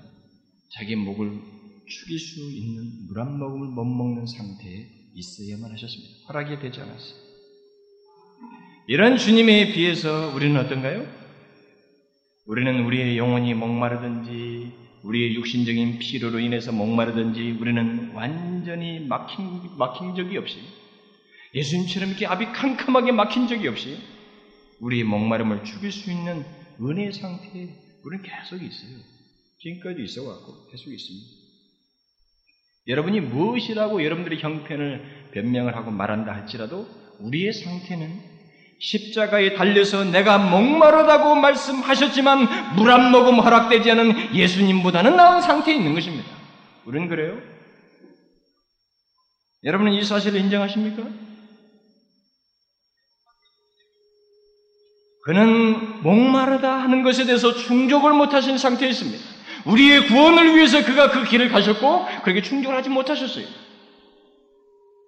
[0.78, 1.40] 자기 목을
[1.88, 6.14] 축일 수 있는 물 한 모금을 못 먹는 상태에 있어야만 하셨습니다.
[6.28, 7.26] 허락이 되지 않았어요.
[8.88, 11.08] 이런 주님에 비해서 우리는 어떤가요?
[12.46, 14.72] 우리는 우리의 영혼이 목마르든지
[15.04, 20.60] 우리의 육신적인 피로로 인해서 목마르든지 우리는 완전히 막힌, 막힌 적이 없이
[21.56, 23.98] 예수님처럼 이렇게 압이 캄캄하게 막힌 적이 없이
[24.82, 26.46] 우리의 목마름을 죽일 수 있는
[26.82, 27.70] 은혜 상태에
[28.04, 28.98] 우리는 계속 있어요.
[29.60, 31.28] 지금까지 있어왔고 계속 있습니다.
[32.88, 36.88] 여러분이 무엇이라고 여러분들의 형편을 변명을 하고 말한다 할지라도
[37.20, 38.36] 우리의 상태는
[38.78, 46.30] 십자가에 달려서 내가 목마르다고 말씀하셨지만 물 한 모금 허락되지 않은 예수님보다는 나은 상태에 있는 것입니다.
[46.86, 47.40] 우리는 그래요?
[49.64, 51.25] 여러분은 이 사실을 인정하십니까?
[55.26, 59.24] 그는 목마르다 하는 것에 대해서 충족을 못하신 상태에 있습니다.
[59.66, 63.44] 우리의 구원을 위해서 그가 그 길을 가셨고 그렇게 충족을 하지 못하셨어요.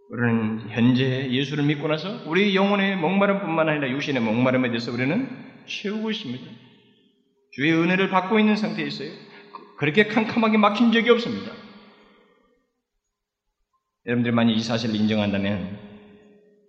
[0.09, 5.29] 우리는 현재 예수를 믿고 나서 우리 영혼의 목마름뿐만 아니라 육신의 목마름에 대해서 우리는
[5.67, 6.45] 채우고 있습니다.
[7.51, 9.11] 주의 은혜를 받고 있는 상태에 있어요.
[9.77, 11.51] 그렇게 캄캄하게 막힌 적이 없습니다.
[14.07, 15.86] 여러분들이 만약 이 사실을 인정한다면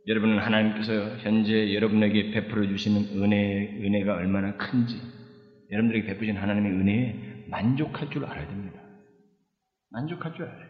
[0.09, 4.99] 여러분은 하나님께서 현재 여러분에게 베풀어 주시는 은혜, 은혜가 얼마나 큰지
[5.71, 7.14] 여러분들에게 베푸신 하나님의 은혜에
[7.51, 8.81] 만족할 줄 알아야 됩니다.
[9.90, 10.68] 만족할 줄 알아야 돼요.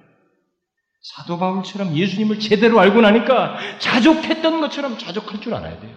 [1.01, 5.96] 사도 바울처럼 예수님을 제대로 알고 나니까 자족했던 것처럼 자족할 줄 알아야 돼요.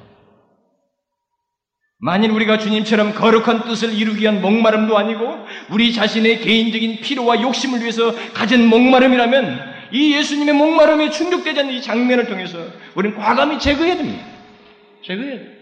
[1.98, 8.12] 만일 우리가 주님처럼 거룩한 뜻을 이루기 위한 목마름도 아니고 우리 자신의 개인적인 필요와 욕심을 위해서
[8.34, 12.60] 가진 목마름이라면 이 예수님의 목마름에 충족되지 않는 이 장면을 통해서
[12.96, 14.26] 우리는 과감히 제거해야 됩니다.
[15.04, 15.62] 제거해야 돼요.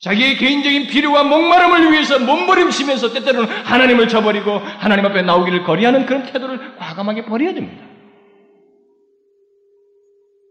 [0.00, 6.76] 자기의 개인적인 필요와 목마름을 위해서 몸부림치면서 때때로는 하나님을 저버리고 하나님 앞에 나오기를 거리하는 그런 태도를
[6.76, 7.84] 과감하게 버려야 됩니다.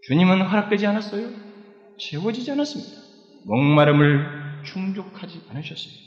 [0.08, 1.30] 주님은 허락되지 않았어요.
[2.00, 3.02] 채워지지 않았습니다.
[3.46, 6.05] 목마름을 충족하지 않으셨어요.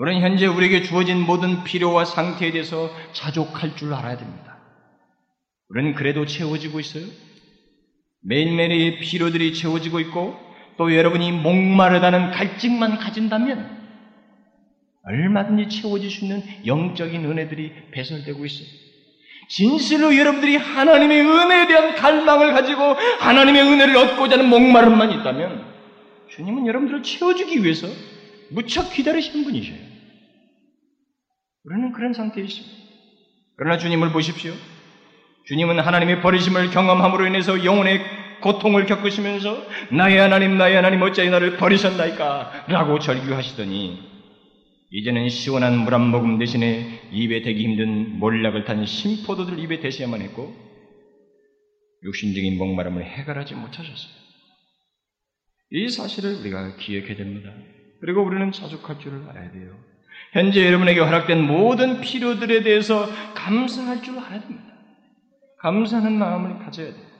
[0.00, 4.56] 우리는 현재 우리에게 주어진 모든 필요와 상태에 대해서 자족할 줄 알아야 됩니다.
[5.68, 7.04] 우리는 그래도 채워지고 있어요.
[8.22, 10.38] 매일매일의 필요들이 채워지고 있고
[10.78, 13.78] 또 여러분이 목마르다는 갈증만 가진다면
[15.04, 18.68] 얼마든지 채워질 수 있는 영적인 은혜들이 배설되고 있어요.
[19.50, 25.62] 진실로 여러분들이 하나님의 은혜에 대한 갈망을 가지고 하나님의 은혜를 얻고자 하는 목마름만 있다면
[26.30, 27.86] 주님은 여러분들을 채워주기 위해서
[28.50, 29.89] 무척 기다리시는 분이셔요.
[31.64, 32.76] 우리는 그런 상태에 있습니다.
[33.56, 34.52] 그러나 주님을 보십시오.
[35.46, 38.00] 주님은 하나님의 버리심을 경험함으로 인해서 영혼의
[38.40, 44.08] 고통을 겪으시면서 나의 하나님 나의 하나님 어찌 나를 버리셨나이까 라고 절규하시더니
[44.92, 50.54] 이제는 시원한 물 한 모금 대신에 입에 대기 힘든 몰락을 탄 심포도들 입에 대셔야만 했고
[52.02, 54.20] 육신적인 목마름을 해결하지 못하셨어요.
[55.72, 57.52] 이 사실을 우리가 기억해야 됩니다.
[58.00, 59.76] 그리고 우리는 자족할 줄을 알아야 돼요.
[60.32, 64.70] 현재 여러분에게 허락된 모든 필요들에 대해서 감사할 줄 알아야 됩니다.
[65.58, 67.10] 감사하는 마음을 가져야 돼요.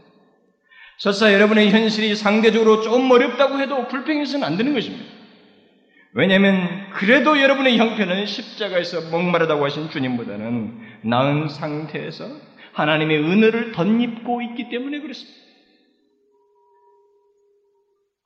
[0.98, 5.04] 설사 여러분의 현실이 상대적으로 좀 어렵다고 해도 불평해서는 안 되는 것입니다.
[6.12, 12.24] 왜냐하면 그래도 여러분의 형편은 십자가에서 목마르다고 하신 주님보다는 나은 상태에서
[12.72, 15.40] 하나님의 은혜를 덧입고 있기 때문에 그렇습니다.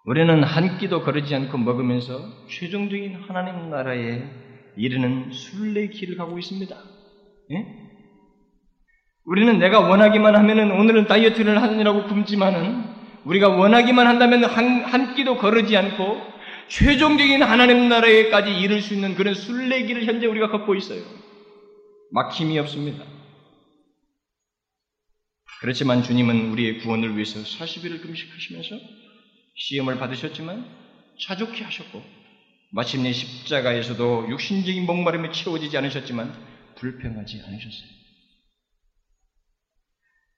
[0.06, 4.43] 우리는 한 끼도 거르지 않고 먹으면서 최종적인 하나님 나라에
[4.76, 6.76] 이르는 순례 길을 가고 있습니다.
[7.52, 7.84] 예?
[9.24, 12.84] 우리는 내가 원하기만 하면은 오늘은 다이어트를 하느라고 굶지만은
[13.24, 16.20] 우리가 원하기만 한다면 한, 한 끼도 거르지 않고
[16.68, 21.02] 최종적인 하나님 나라에까지 이를 수 있는 그런 순례길을 현재 우리가 걷고 있어요.
[22.12, 23.04] 막힘이 없습니다.
[25.60, 28.76] 그렇지만 주님은 우리의 구원을 위해서 40일을 금식하시면서
[29.56, 30.66] 시험을 받으셨지만
[31.20, 32.02] 자족해 하셨고
[32.74, 36.34] 마침내 십자가에서도 육신적인 목마름이 채워지지 않으셨지만
[36.74, 37.94] 불평하지 않으셨어요.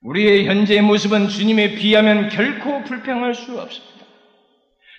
[0.03, 4.07] 우리의 현재의 모습은 주님에 비하면 결코 불평할 수 없습니다.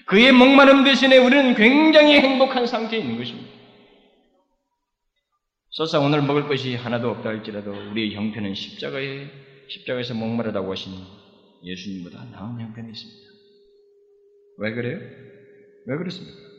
[0.07, 3.47] 그의 목마름 대신에 우리는 굉장히 행복한 상태에 있는 것입니다.
[5.69, 9.27] 설사 오늘 먹을 것이 하나도 없다 할지라도 우리의 형편은 십자가에
[9.69, 10.91] 십자가에서 목마르다고 하신
[11.63, 13.21] 예수님보다 나은 형편이 있습니다.
[14.57, 14.97] 왜 그래요?
[15.85, 16.56] 왜 그렇습니까?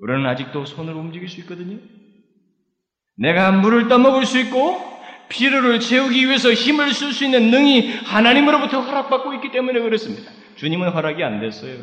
[0.00, 1.78] 우리는 아직도 손을 움직일 수 있거든요.
[3.16, 4.78] 내가 물을 떠먹을 수 있고
[5.28, 10.30] 필요를 채우기 위해서 힘을 쓸 수 있는 능이 하나님으로부터 허락받고 있기 때문에 그렇습니다.
[10.56, 11.78] 주님은 허락이 안 됐어요.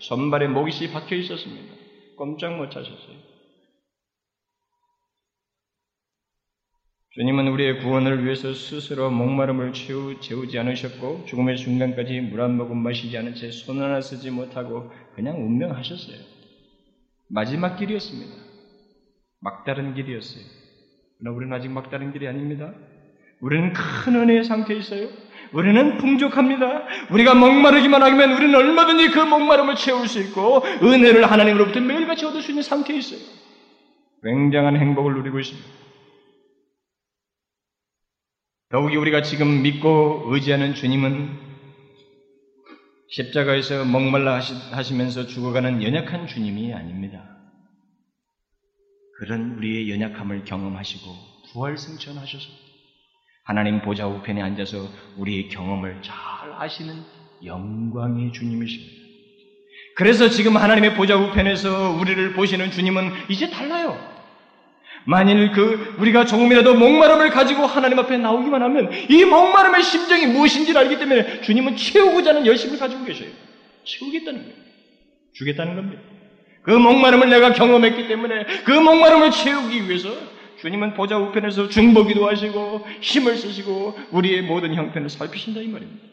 [0.00, 1.74] 손발에 모기씨 박혀 있었습니다.
[2.16, 3.16] 꼼짝 못 하셨어요.
[7.14, 12.78] 주님은 우리의 구원을 위해서 스스로 목마름을 채우, 채우 지 않으셨고 죽음의 순간까지 물 한 모금
[12.78, 16.16] 마시지 않은 채 손 하나 쓰지 못하고 그냥 운명하셨어요.
[17.32, 18.30] 마지막 길이었습니다.
[19.40, 20.44] 막다른 길이었어요.
[21.18, 22.72] 그러나 우리는 아직 막다른 길이 아닙니다.
[23.40, 25.08] 우리는 큰 은혜의 상태에 있어요.
[25.52, 26.84] 우리는 풍족합니다.
[27.10, 32.50] 우리가 목마르기만 하면 우리는 얼마든지 그 목마름을 채울 수 있고 은혜를 하나님으로부터 매일같이 얻을 수
[32.50, 33.20] 있는 상태에 있어요.
[34.22, 35.68] 굉장한 행복을 누리고 있습니다.
[38.70, 41.51] 더욱이 우리가 지금 믿고 의지하는 주님은
[43.12, 47.22] 십자가에서 목말라 하시면서 죽어가는 연약한 주님이 아닙니다.
[49.18, 51.14] 그런 우리의 연약함을 경험하시고
[51.52, 52.48] 부활 승천하셔서
[53.44, 56.14] 하나님 보좌 우편에 앉아서 우리의 경험을 잘
[56.56, 56.94] 아시는
[57.44, 59.02] 영광의 주님이십니다.
[59.96, 64.11] 그래서 지금 하나님의 보좌 우편에서 우리를 보시는 주님은 이제 달라요.
[65.04, 70.98] 만일 그 우리가 조금이라도 목마름을 가지고 하나님 앞에 나오기만 하면 이 목마름의 심정이 무엇인지를 알기
[70.98, 73.30] 때문에 주님은 채우고자 하는 열심을 가지고 계셔요.
[73.84, 74.54] 채우겠다는 거예요.
[75.34, 76.02] 주겠다는 겁니다.
[76.62, 80.10] 그 목마름을 내가 경험했기 때문에 그 목마름을 채우기 위해서
[80.60, 86.04] 주님은 보좌 우편에서 중보기도 하시고 힘을 쓰시고 우리의 모든 형편을 살피신다 이 말입니다.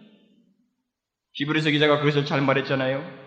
[1.34, 3.20] 히브리서 기자가 그것을 잘 말했잖아요.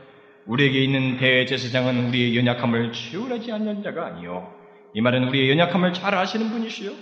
[0.46, 4.61] 우리에게 있는 대제사장은 우리의 연약함을 채우려지 않는 자가 아니요.
[4.94, 6.92] 이 말은 우리의 연약함을 잘 아시는 분이시요.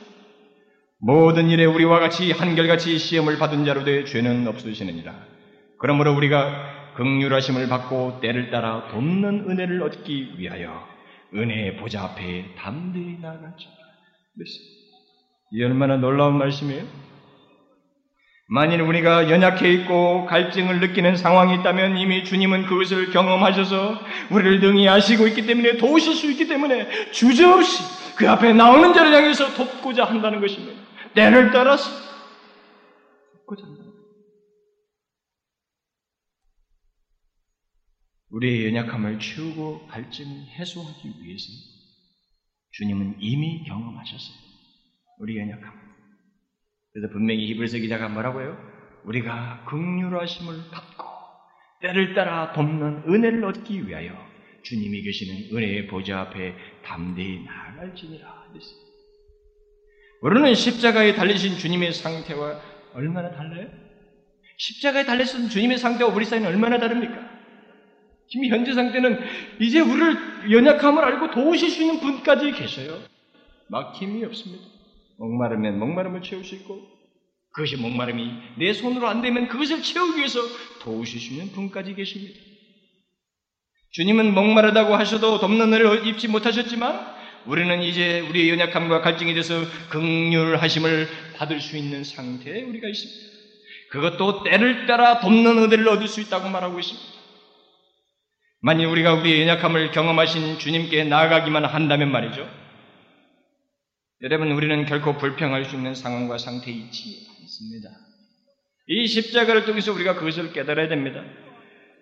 [1.00, 5.14] 모든 일에 우리와 같이 한결같이 시험을 받은 자로 되 죄는 없으시느니라.
[5.78, 10.86] 그러므로 우리가 극률하심을 받고 때를 따라 돕는 은혜를 얻기 위하여
[11.34, 13.56] 은혜의 보좌 앞에 담대히 나아가자.
[15.52, 16.84] 이 얼마나 놀라운 말씀이에요?
[18.52, 24.00] 만일 우리가 연약해 있고 갈증을 느끼는 상황이 있다면 이미 주님은 그것을 경험하셔서
[24.32, 29.54] 우리를 등이 하시고 있기 때문에 도우실 수 있기 때문에 주저없이 그 앞에 나오는 자를 향해서
[29.54, 30.82] 돕고자 한다는 것입니다.
[31.14, 31.88] 때를 따라서
[33.46, 33.84] 돕고자 한다.
[38.30, 41.46] 우리의 연약함을 채우고 갈증을 해소하기 위해서
[42.72, 44.36] 주님은 이미 경험하셨어요.
[45.20, 45.99] 우리 연약함.
[46.92, 48.56] 그래서 분명히 히브리서 기자가 뭐라고요?
[49.04, 51.04] 우리가 극률하심을 받고
[51.82, 54.12] 때를 따라 돕는 은혜를 얻기 위하여
[54.62, 58.40] 주님이 계시는 은혜의 보좌 앞에 담대히 나아갈지니라.
[60.22, 62.60] 우리는 십자가에 달리신 주님의 상태와
[62.92, 63.68] 얼마나 달라요?
[64.58, 67.40] 십자가에 달리신 주님의 상태와 우리 사이는 얼마나 다릅니까?
[68.28, 69.18] 지금 현재 상태는
[69.60, 73.00] 이제 우리를 연약함을 알고 도우실 수 있는 분까지 계셔요.
[73.68, 74.79] 막힘이 없습니다.
[75.20, 76.80] 목마르면 목마름을 채울 수 있고
[77.52, 80.40] 그것이 목마름이 내 손으로 안 되면 그것을 채우기 위해서
[81.30, 82.38] 있는 분까지 계십니다.
[83.92, 89.54] 주님은 목마르다고 하셔도 돕는 은혜를 입지 못하셨지만 우리는 이제 우리의 연약함과 갈증에 대해서
[89.90, 93.30] 극률하심을 받을 수 있는 상태에 우리가 있습니다.
[93.90, 97.08] 그것도 때를 따라 돕는 은혜를 얻을 수 있다고 말하고 있습니다.
[98.60, 102.59] 만일 우리가 우리의 연약함을 경험하신 주님께 나아가기만 한다면 말이죠.
[104.22, 107.88] 여러분, 우리는 결코 불평할 수 있는 상황과 상태에 있지 않습니다.
[108.86, 111.24] 이 십자가를 통해서 우리가 그것을 깨달아야 됩니다.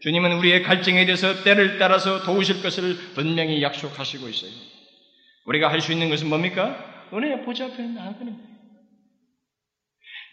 [0.01, 4.51] 주님은 우리의 갈증에 대해서 때를 따라서 도우실 것을 분명히 약속하시고 있어요.
[5.45, 7.07] 우리가 할 수 있는 것은 뭡니까?
[7.13, 8.37] 은혜의 보좌 앞에 나아가는.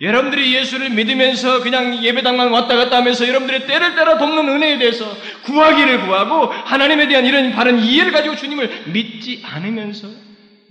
[0.01, 5.05] 여러분들이 예수를 믿으면서 그냥 예배당만 왔다 갔다 하면서 여러분들의 때를 따라 돕는 은혜에 대해서
[5.43, 10.09] 구하기를 구하고 하나님에 대한 이런 바른 이해를 가지고 주님을 믿지 않으면서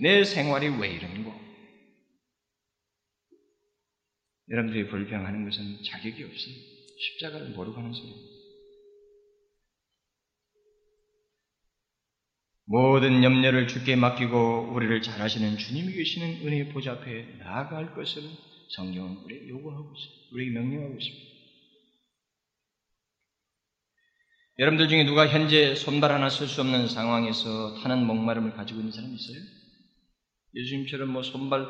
[0.01, 1.33] 내 생활이 왜 이런고?
[4.49, 6.55] 여러분들이 불평하는 것은 자격이 없어요.
[6.97, 8.35] 십자가를 모르고 하는 소리입니다.
[12.67, 18.23] 모든 염려를 주께 맡기고 우리를 잘하시는 주님이 계시는 은혜의 보좌 앞에 나아갈 것을
[18.69, 20.29] 성경은 우리에게 요구하고 있습니다.
[20.33, 21.35] 우리에게 명령하고 있습니다.
[24.57, 29.13] 여러분들 중에 누가 현재 손발 하나 쓸 수 없는 상황에서 타는 목마름을 가지고 있는 사람
[29.13, 29.64] 있어요?
[30.55, 31.65] 예수님처럼 뭐 손발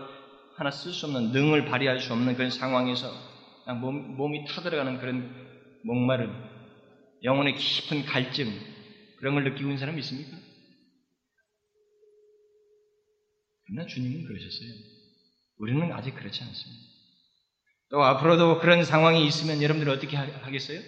[0.56, 3.12] 하나 쓸 수 없는 능을 발휘할 수 없는 그런 상황에서
[3.64, 5.34] 그냥 몸, 몸이 타들어가는 그런
[5.84, 6.34] 목마름,
[7.24, 8.48] 영혼의 깊은 갈증
[9.18, 10.38] 그런 걸 느끼고 있는 사람 있습니까?
[13.66, 14.70] 그러나 주님은 그러셨어요.
[15.58, 16.86] 우리는 아직 그렇지 않습니다.
[17.90, 20.82] 또 앞으로도 그런 상황이 있으면 여러분들 어떻게 하겠어요?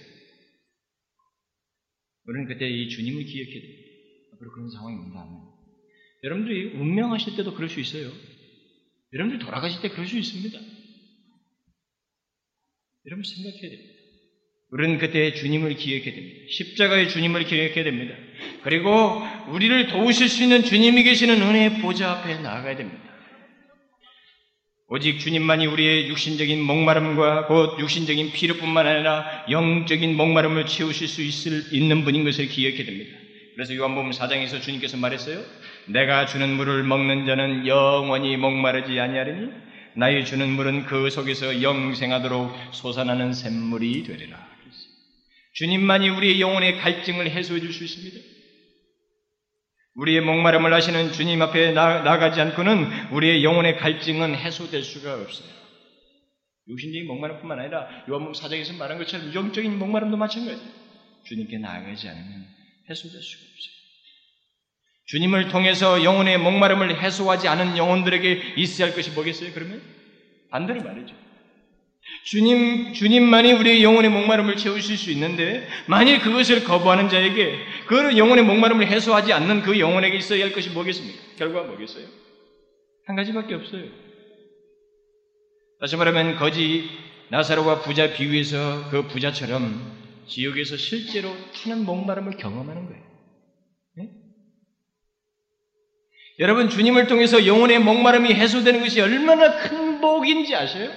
[2.26, 3.62] 우리는 그때 이 주님을 기억해야.
[4.34, 5.57] 앞으로 그런 상황이 온다면.
[6.24, 8.12] 여러분들이 운명하실 때도 그럴 수 있어요.
[9.14, 10.60] 여러분들 돌아가실 때 그럴 수 있습니다.
[13.06, 13.94] 여러분 생각해야 됩니다.
[14.70, 16.40] 우리는 그때 주님을 기억해야 됩니다.
[16.50, 18.16] 십자가의 주님을 기억해야 됩니다.
[18.64, 23.08] 그리고 우리를 도우실 수 있는 주님이 계시는 은혜의 보좌 앞에 나아가야 됩니다.
[24.90, 32.04] 오직 주님만이 우리의 육신적인 목마름과 곧 육신적인 필요뿐만 아니라 영적인 목마름을 채우실 수 있을, 있는
[32.04, 33.18] 분인 것을 기억해야 됩니다.
[33.58, 35.44] 그래서 요한복음 4장에서 주님께서 말했어요.
[35.88, 39.52] 내가 주는 물을 먹는 자는 영원히 목마르지 아니하리니
[39.96, 44.38] 나의 주는 물은 그 속에서 영생하도록 솟아나는 샘물이 되리라.
[45.54, 48.20] 주님만이 우리의 영혼의 갈증을 해소해 줄 수 있습니다.
[49.96, 55.50] 우리의 목마름을 하시는 주님 앞에 나, 나가지 않고는 우리의 영혼의 갈증은 해소될 수가 없어요.
[56.68, 60.70] 육신적인 목마름뿐만 아니라 요한복음 사장에서 말한 것처럼 영적인 목마름도 마찬가지예요.
[61.24, 62.57] 주님께 나아가지 않으면
[62.90, 63.78] 해소될 수가 없어요.
[65.06, 69.52] 주님을 통해서 영혼의 목마름을 해소하지 않은 영혼들에게 있어야 할 것이 뭐겠어요?
[69.54, 69.82] 그러면
[70.50, 71.16] 반대로 말이죠.
[72.24, 77.58] 주님, 주님만이 우리의 영혼의 목마름을 채우실 수 있는데, 만일 그것을 거부하는 자에게,
[77.88, 81.20] 그 영혼의 목마름을 해소하지 않는 그 영혼에게 있어야 할 것이 뭐겠습니까?
[81.38, 82.06] 결과가 뭐겠어요?
[83.06, 83.84] 한 가지밖에 없어요.
[85.80, 86.90] 다시 말하면 거지
[87.30, 93.04] 나사로와 부자 비유에서 그 부자처럼 지옥에서 실제로 타는 목마름을 경험하는 거예요.
[93.96, 94.10] 네?
[96.40, 100.92] 여러분 주님을 통해서 영혼의 목마름이 해소되는 것이 얼마나 큰 복인지 아세요?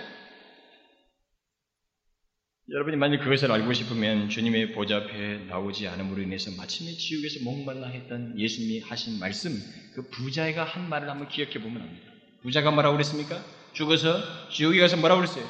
[2.73, 8.39] 여러분이 만약 그것을 알고 싶으면 주님의 보좌 앞에 나오지 않음으로 인해서 마침내 지옥에서 목말라 했던
[8.39, 9.51] 예수님이 하신 말씀,
[9.93, 12.13] 그 부자가 한 말을 한번 기억해 보면 합니다.
[12.43, 13.45] 부자가 뭐라고 그랬습니까?
[13.73, 15.45] 죽어서 지옥에 가서 뭐라고 그랬어요?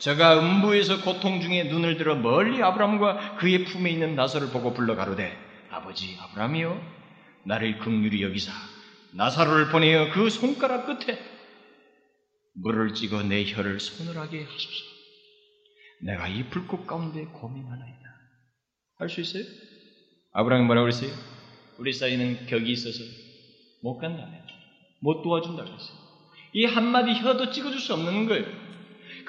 [0.00, 5.36] 저가 음부에서 고통 중에 눈을 들어 멀리 아브라함과 그의 품에 있는 나사를 보고 불러 가로되
[5.70, 6.80] 아버지 아브라함이요
[7.44, 8.50] 나를 극률히 여기사
[9.12, 11.18] 나사로를 보내어 그 손가락 끝에
[12.54, 14.84] 물을 찍어 내 혀를 서늘하게 하소서
[16.02, 18.00] 내가 이 불꽃 가운데 고민하나이다
[18.98, 19.44] 할 수 있어요?
[20.32, 21.10] 아브라함이 뭐라고 그랬어요?
[21.78, 22.98] 우리 사이는 격이 있어서
[23.82, 24.26] 못 간다
[25.00, 25.98] 못 도와준다 그랬어요
[26.52, 28.46] 이 한마디 혀도 찍어줄 수 없는 거예요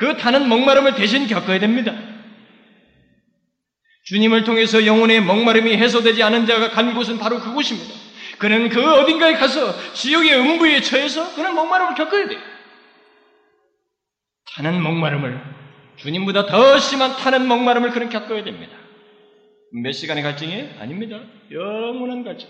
[0.01, 1.93] 그 타는 목마름을 대신 겪어야 됩니다.
[4.05, 7.93] 주님을 통해서 영혼의 목마름이 해소되지 않은 자가 간 곳은 바로 그곳입니다.
[8.39, 12.39] 그는 그 어딘가에 가서 지옥의 음부에 처해서 그는 목마름을 겪어야 돼요.
[14.55, 15.39] 타는 목마름을
[15.97, 18.75] 주님보다 더 심한 타는 목마름을 그는 겪어야 됩니다.
[19.83, 21.19] 몇 시간의 갈증이 아닙니다.
[21.51, 22.49] 영원한 갈증.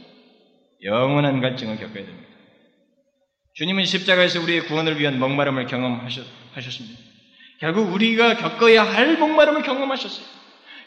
[0.84, 2.30] 영원한 갈증을 겪어야 됩니다.
[3.56, 7.11] 주님은 십자가에서 우리의 구원을 위한 목마름을 경험하셨습니다.
[7.62, 10.26] 결국 우리가 겪어야 할 목마름을 경험하셨어요.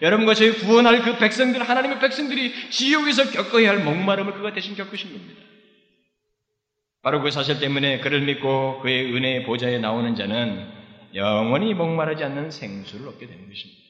[0.03, 5.41] 여러분과 저희 구원할 그 백성들, 하나님의 백성들이 지옥에서 겪어야 할 목마름을 그가 대신 겪으신 겁니다.
[7.01, 10.67] 바로 그 사실 때문에 그를 믿고 그의 은혜의 보좌에 나오는 자는
[11.15, 13.81] 영원히 목마르지 않는 생수를 얻게 되는 것입니다.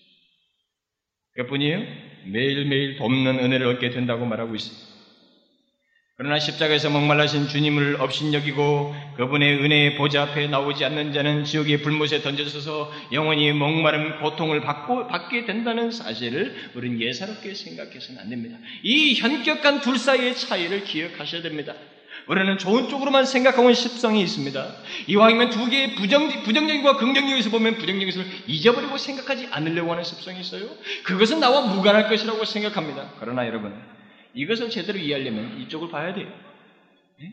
[1.37, 1.79] 그뿐이에요?
[2.27, 4.94] 매일매일 돕는 은혜를 얻게 된다고 말하고 있습니다.
[6.17, 12.93] 그러나 십자가에서 목말라신 주님을 업신여기고 그분의 은혜의 보좌 앞에 나오지 않는 자는 지옥의 불못에 던져져서
[13.11, 18.59] 영원히 목마름 고통을 받고 받게 된다는 사실을 우리는 예사롭게 생각해서는 안 됩니다.
[18.85, 21.75] 이 현격한 둘 사이의 차이를 기억하셔야 됩니다.
[22.29, 24.77] 우리는 좋은 쪽으로만 생각하고 있는 습성이 있습니다.
[25.09, 30.69] 이왕이면 두 개의 부정, 부정적인과 긍정적에서 보면 부정적인 것을 잊어버리고 생각하지 않으려고 하는 습성이 있어요.
[31.03, 33.15] 그것은 나와 무관할 것이라고 생각합니다.
[33.19, 33.75] 그러나 여러분,
[34.35, 36.29] 이것을 제대로 이해하려면 이쪽을 봐야 돼요.
[37.19, 37.33] 네?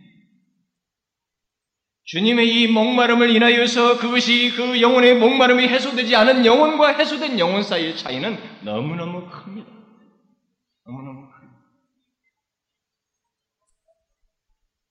[2.06, 8.38] 주님의 이 목마름을 인하여서 그것이 그 영혼의 목마름이 해소되지 않은 영혼과 해소된 영혼 사이의 차이는
[8.64, 9.70] 너무너무 큽니다.
[10.86, 11.58] 너무너무 큽니다.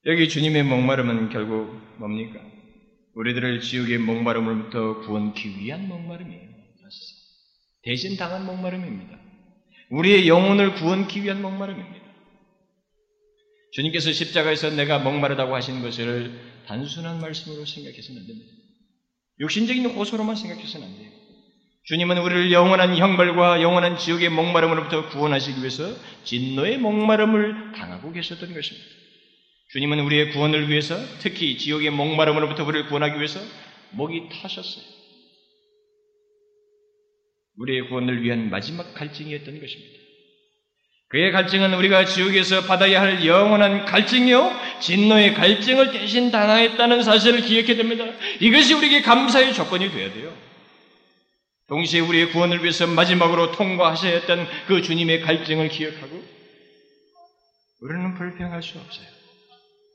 [0.06, 2.40] 여기 주님의 목마름은 결국 뭡니까?
[3.14, 6.50] 우리들을 지옥의 목마름으로부터 구원기 위한 목마름이에요.
[7.82, 9.18] 대신 당한 목마름입니다.
[9.90, 11.99] 우리의 영혼을 구원기 위한 목마름입니다.
[13.72, 16.32] 주님께서 십자가에서 내가 목마르다고 하신 것을
[16.66, 18.52] 단순한 말씀으로 생각해서는 안 됩니다.
[19.40, 21.10] 육신적인 호소로만 생각해서는 안 돼요.
[21.84, 28.86] 주님은 우리를 영원한 형벌과 영원한 지옥의 목마름으로부터 구원하시기 위해서 진노의 목마름을 당하고 계셨던 것입니다.
[29.72, 33.40] 주님은 우리의 구원을 위해서 특히 지옥의 목마름으로부터 우리를 구원하기 위해서
[33.92, 34.84] 목이 타셨어요.
[37.56, 39.99] 우리의 구원을 위한 마지막 갈증이었던 것입니다.
[41.10, 48.04] 그의 갈증은 우리가 지옥에서 받아야 할 영원한 갈증이요, 진노의 갈증을 대신 당하였다는 사실을 기억해야 됩니다.
[48.38, 50.32] 이것이 우리에게 감사의 조건이 되어야 돼요.
[51.68, 56.22] 동시에 우리의 구원을 위해서 마지막으로 통과하셔야 했던 그 주님의 갈증을 기억하고,
[57.80, 59.06] 우리는 불평할 수 없어요.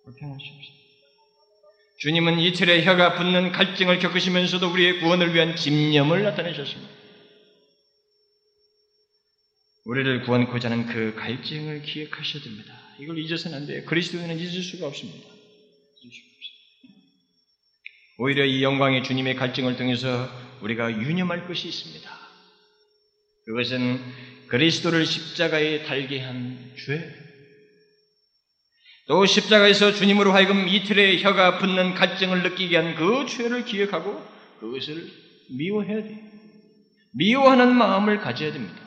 [0.03, 0.75] 불평할 수 없어요.
[1.99, 7.04] 주님은 이틀의 혀가 붙는 갈증을 겪으시면서도 우리의 구원을 위한 집념을 나타내셨습니다.
[9.85, 12.73] 우리를 구원코자 하는 그 갈증을 기억하셔야 됩니다.
[12.99, 13.83] 이걸 잊어서는 안 돼요.
[13.85, 15.27] 그리스도인은 잊을 수가 없습니다.
[18.17, 20.29] 오히려 이 영광의 주님의 갈증을 통해서
[20.61, 22.09] 우리가 유념할 것이 있습니다.
[23.45, 23.99] 그것은
[24.47, 27.13] 그리스도를 십자가에 달게 한 죄.
[29.07, 34.25] 또 십자가에서 주님으로 하여금 이틀의 혀가 붙는 갈증을 느끼게 한 그 죄를 기억하고
[34.59, 35.11] 그것을
[35.49, 36.17] 미워해야 돼요.
[37.11, 38.84] 미워하는 마음을 가져야 됩니다.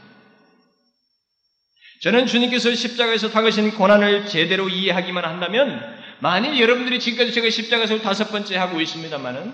[2.01, 8.57] 저는 주님께서 십자가에서 당하신 고난을 제대로 이해하기만 한다면 만일 여러분들이 지금까지 제가 십자가에서 다섯 번째
[8.57, 9.53] 하고 있습니다만은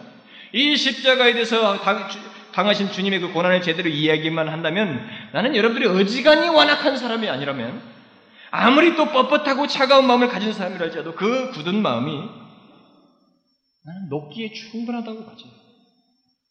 [0.52, 1.78] 이 십자가에 대해서
[2.52, 7.82] 당 하신 주님의 그 고난을 제대로 이해하기만 한다면 나는 여러분들이 어지간히 완악한 사람이 아니라면
[8.50, 12.12] 아무리 또 뻣뻣하고 차가운 마음을 가진 사람이랄지라도 그 굳은 마음이
[13.86, 15.50] 나는 녹기에 충분하다고 봐져요.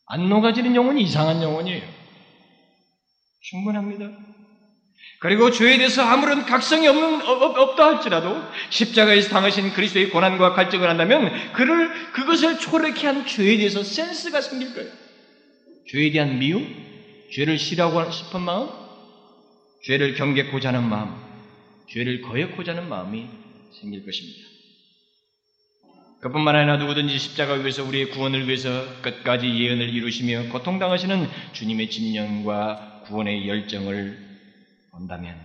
[0.07, 1.83] 안 녹아지는 영혼이 이상한 영혼이에요.
[3.41, 4.33] 충분합니다.
[5.23, 11.53] 그리고 죄에 대해서 아무런 각성이 없는, 없, 없다 할지라도 십자가에서 당하신 그리스도의 고난과 갈증을 한다면
[11.53, 14.91] 그를, 그것을 초래케 한 죄에 대해서 센스가 생길 거예요.
[15.87, 16.67] 죄에 대한 미움,
[17.31, 18.67] 죄를 싫어하고 싶은 마음,
[19.85, 21.15] 죄를 경계코자 하는 마음,
[21.89, 23.25] 죄를 거역코자 하는 마음이
[23.79, 24.41] 생길 것입니다.
[26.19, 33.47] 그뿐만 아니라 누구든지 십자가 위에서 우리의 구원을 위해서 끝까지 예언을 이루시며 고통당하시는 주님의 진령과 구원의
[33.47, 34.22] 열정을
[34.93, 35.35] 본다면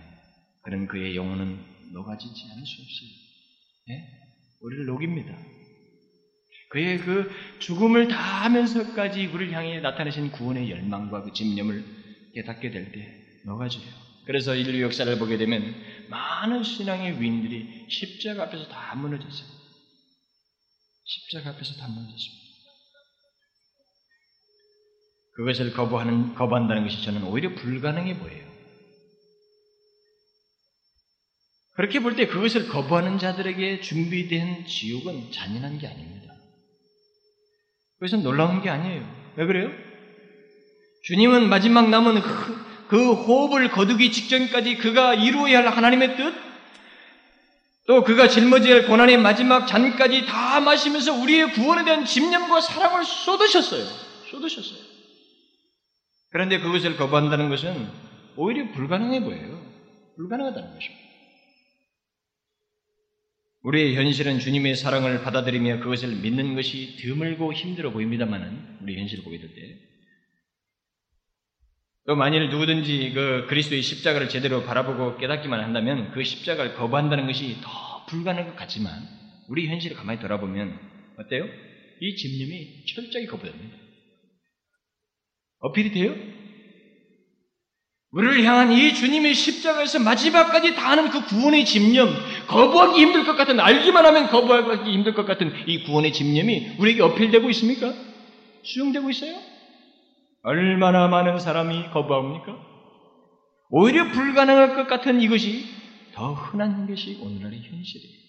[0.61, 1.59] 그는 그의 영혼은
[1.91, 3.09] 녹아지지 않을 수 없어요.
[3.89, 4.07] 예?
[4.61, 5.35] 우리를 녹입니다.
[6.69, 11.83] 그의 그 죽음을 다 하면서까지 우리를 향해 나타내신 구원의 열망과 그 집념을
[12.35, 13.83] 깨닫게 될 때 녹아져요.
[14.25, 15.75] 그래서 인류 역사를 보게 되면
[16.09, 19.49] 많은 신앙의 위인들이 십자가 앞에서 다 무너졌어요.
[21.05, 22.49] 십자가 앞에서 다 무너졌습니다.
[25.35, 28.48] 그것을 거부하는, 거부한다는 것이 저는 오히려 불가능해 보여요.
[31.79, 36.33] 그렇게 볼 때 그것을 거부하는 자들에게 준비된 지옥은 잔인한 게 아닙니다.
[37.97, 39.09] 그것은 놀라운 게 아니에요.
[39.37, 39.71] 왜 그래요?
[41.03, 46.33] 주님은 마지막 남은 그, 그 호흡을 거두기 직전까지 그가 이루어야 할 하나님의 뜻,
[47.87, 53.85] 또 그가 할 고난의 마지막 잔까지 다 마시면서 우리의 구원에 대한 집념과 사랑을 쏟으셨어요.
[54.29, 54.79] 쏟으셨어요.
[56.31, 57.89] 그런데 그것을 거부한다는 것은
[58.35, 59.61] 오히려 불가능해 보여요.
[60.17, 61.08] 불가능하다는 것입니다.
[63.69, 69.53] 우리의 현실은 주님의 사랑을 받아들이며 그것을 믿는 것이 드물고 힘들어 보입니다만은 우리 현실을 보게 될
[69.53, 69.77] 때.
[72.07, 78.05] 또 만일 누구든지 그 그리스도의 십자가를 제대로 바라보고 깨닫기만 한다면 그 십자가를 거부한다는 것이 더
[78.07, 79.07] 불가능한 것 같지만
[79.49, 80.79] 우리 현실을 가만히 돌아보면
[81.19, 81.45] 어때요?
[82.01, 83.77] 이 집념이 철저히 거부됩니다.
[85.59, 86.15] 어필이 돼요?
[88.11, 92.09] 우리를 향한 이 주님의 십자가에서 마지막까지 다하는 그 구원의 집념,
[92.47, 97.49] 거부하기 힘들 것 같은, 알기만 하면 거부하기 힘들 것 같은 이 구원의 집념이 우리에게 어필되고
[97.51, 97.93] 있습니까?
[98.63, 99.37] 수용되고 있어요?
[100.41, 102.57] 얼마나 많은 사람이 거부합니까?
[103.69, 105.65] 오히려 불가능할 것 같은 이것이
[106.13, 108.19] 더 흔한 것이 오늘날의 현실이에요.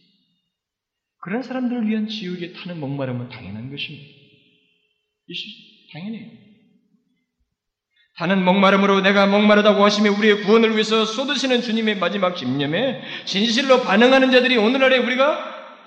[1.22, 4.09] 그런 사람들을 위한 지옥에 타는 목마름은 당연한 것입니다.
[5.93, 6.50] 당연해요.
[8.21, 14.59] 타는 목마름으로 내가 목마르다고 하시며 우리의 구원을 위해서 쏟으시는 주님의 마지막 집념에 진실로 반응하는 자들이
[14.59, 15.79] 오늘날에 우리가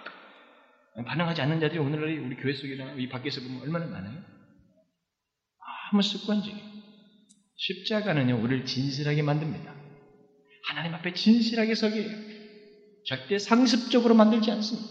[1.06, 4.18] 반응하지 않는 자들이 오늘날에 우리 교회 속이나 이 밖에서 보면 얼마나 많아요?
[5.92, 6.58] 너무 습관적이에요.
[7.56, 9.72] 십자가는요, 우리를 진실하게 만듭니다.
[10.70, 12.18] 하나님 앞에 진실하게 서게 해요.
[13.06, 14.90] 절대 상습적으로 만들지 않습니다.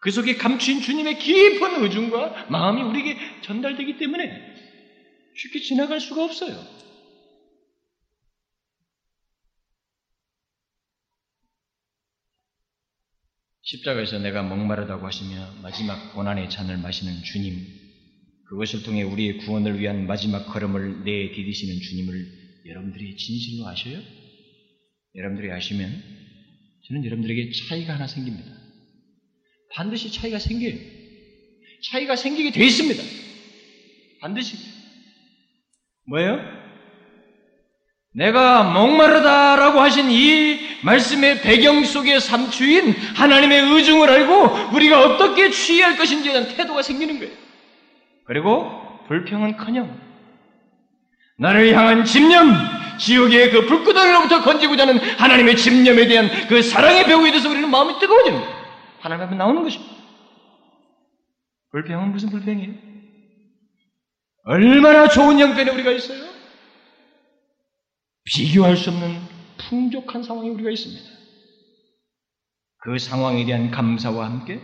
[0.00, 4.53] 그 속에 감추인 주님의 깊은 의중과 마음이 우리에게 전달되기 때문에
[5.36, 6.84] 쉽게 지나갈 수가 없어요.
[13.62, 17.66] 십자가에서 내가 목마르다고 하시며 마지막 고난의 잔을 마시는 주님,
[18.48, 24.00] 그것을 통해 우리의 구원을 위한 마지막 걸음을 내디디시는 주님을 여러분들이 진실로 아셔요?
[25.14, 26.02] 여러분들이 아시면
[26.86, 28.52] 저는 여러분들에게 차이가 하나 생깁니다.
[29.70, 30.78] 반드시 차이가 생겨요.
[31.90, 33.02] 차이가 생기게 돼 있습니다.
[34.20, 34.73] 반드시.
[36.06, 36.40] 뭐예요?
[38.14, 45.96] 내가 목마르다라고 하신 이 말씀의 배경 속에 삼추인 하나님의 의중을 알고 우리가 어떻게 취해야 할
[45.96, 47.32] 것인지에 대한 태도가 생기는 거예요.
[48.24, 48.70] 그리고
[49.08, 50.00] 불평은커녕
[51.38, 52.54] 나를 향한 집념,
[52.98, 58.38] 지옥의 그 불구덩이로부터 건지고자 하는 하나님의 집념에 대한 그 사랑의 배우에 대해서 우리는 마음이 뜨거워지는
[58.38, 58.54] 거예요.
[59.00, 59.92] 하나님 앞에 나오는 것입니다.
[61.72, 62.93] 불평은 무슨 불평이에요?
[64.44, 66.32] 얼마나 좋은 형편에 우리가 있어요?
[68.24, 69.20] 비교할 수 없는
[69.68, 71.10] 풍족한 상황에 우리가 있습니다.
[72.78, 74.60] 그 상황에 대한 감사와 함께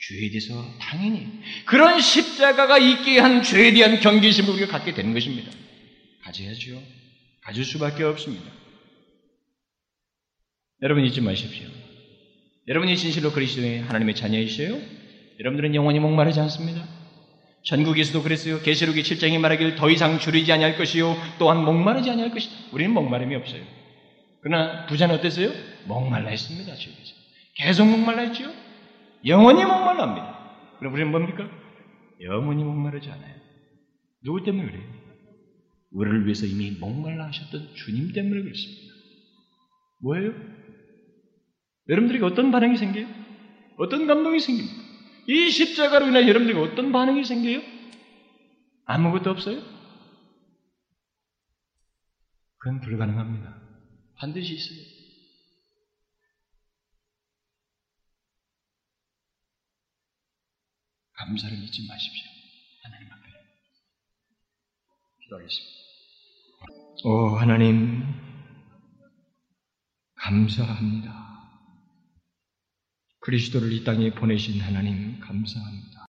[0.00, 1.28] 죄에 대해서 당연히
[1.66, 5.50] 그런 십자가가 있게 한 죄에 대한 경계심을 우리가 갖게 되는 것입니다.
[6.24, 6.82] 가져야죠.
[7.42, 8.50] 가질 수밖에 없습니다.
[10.80, 11.68] 여러분 잊지 마십시오.
[12.66, 14.80] 여러분이 진실로 그리스도의 하나님의 자녀이세요?
[15.38, 17.01] 여러분들은 영원히 목마르지 않습니다.
[17.64, 18.60] 전국에서도 그랬어요.
[18.60, 22.54] 계시록의 7장이 말하길 더 이상 줄이지 아니할 것이요 또한 목마르지 아니할 것이다.
[22.72, 23.62] 우리는 목마름이 없어요.
[24.42, 25.50] 그러나 부자는 어땠어요?
[25.86, 26.74] 목말라 했습니다.
[26.74, 27.14] 지옥에서.
[27.54, 28.50] 계속 목말라 했죠.
[29.26, 30.76] 영원히 목말라합니다.
[30.80, 31.48] 그럼 우리는 뭡니까?
[32.20, 33.34] 영원히 목마르지 않아요.
[34.24, 34.82] 누구 때문에 그래요?
[35.92, 38.92] 우리를 위해서 이미 목말라 하셨던 주님 때문에 그렇습니다.
[40.02, 40.32] 뭐예요?
[41.88, 43.06] 여러분들에게 어떤 반응이 생겨요?
[43.78, 44.81] 어떤 감동이 생깁니까?
[45.28, 47.60] 이 십자가로 인해 여러분들에게 어떤 반응이 생겨요?
[48.84, 49.62] 아무것도 없어요?
[52.58, 53.60] 그건 불가능합니다.
[54.16, 54.92] 반드시 있어요.
[61.14, 62.30] 감사를 잊지 마십시오.
[62.82, 63.22] 하나님 앞에.
[65.22, 65.72] 기도하겠습니다.
[67.04, 68.04] 오, 하나님,
[70.16, 71.31] 감사합니다.
[73.22, 76.00] 그리스도를 이 땅에 보내신 하나님, 감사합니다.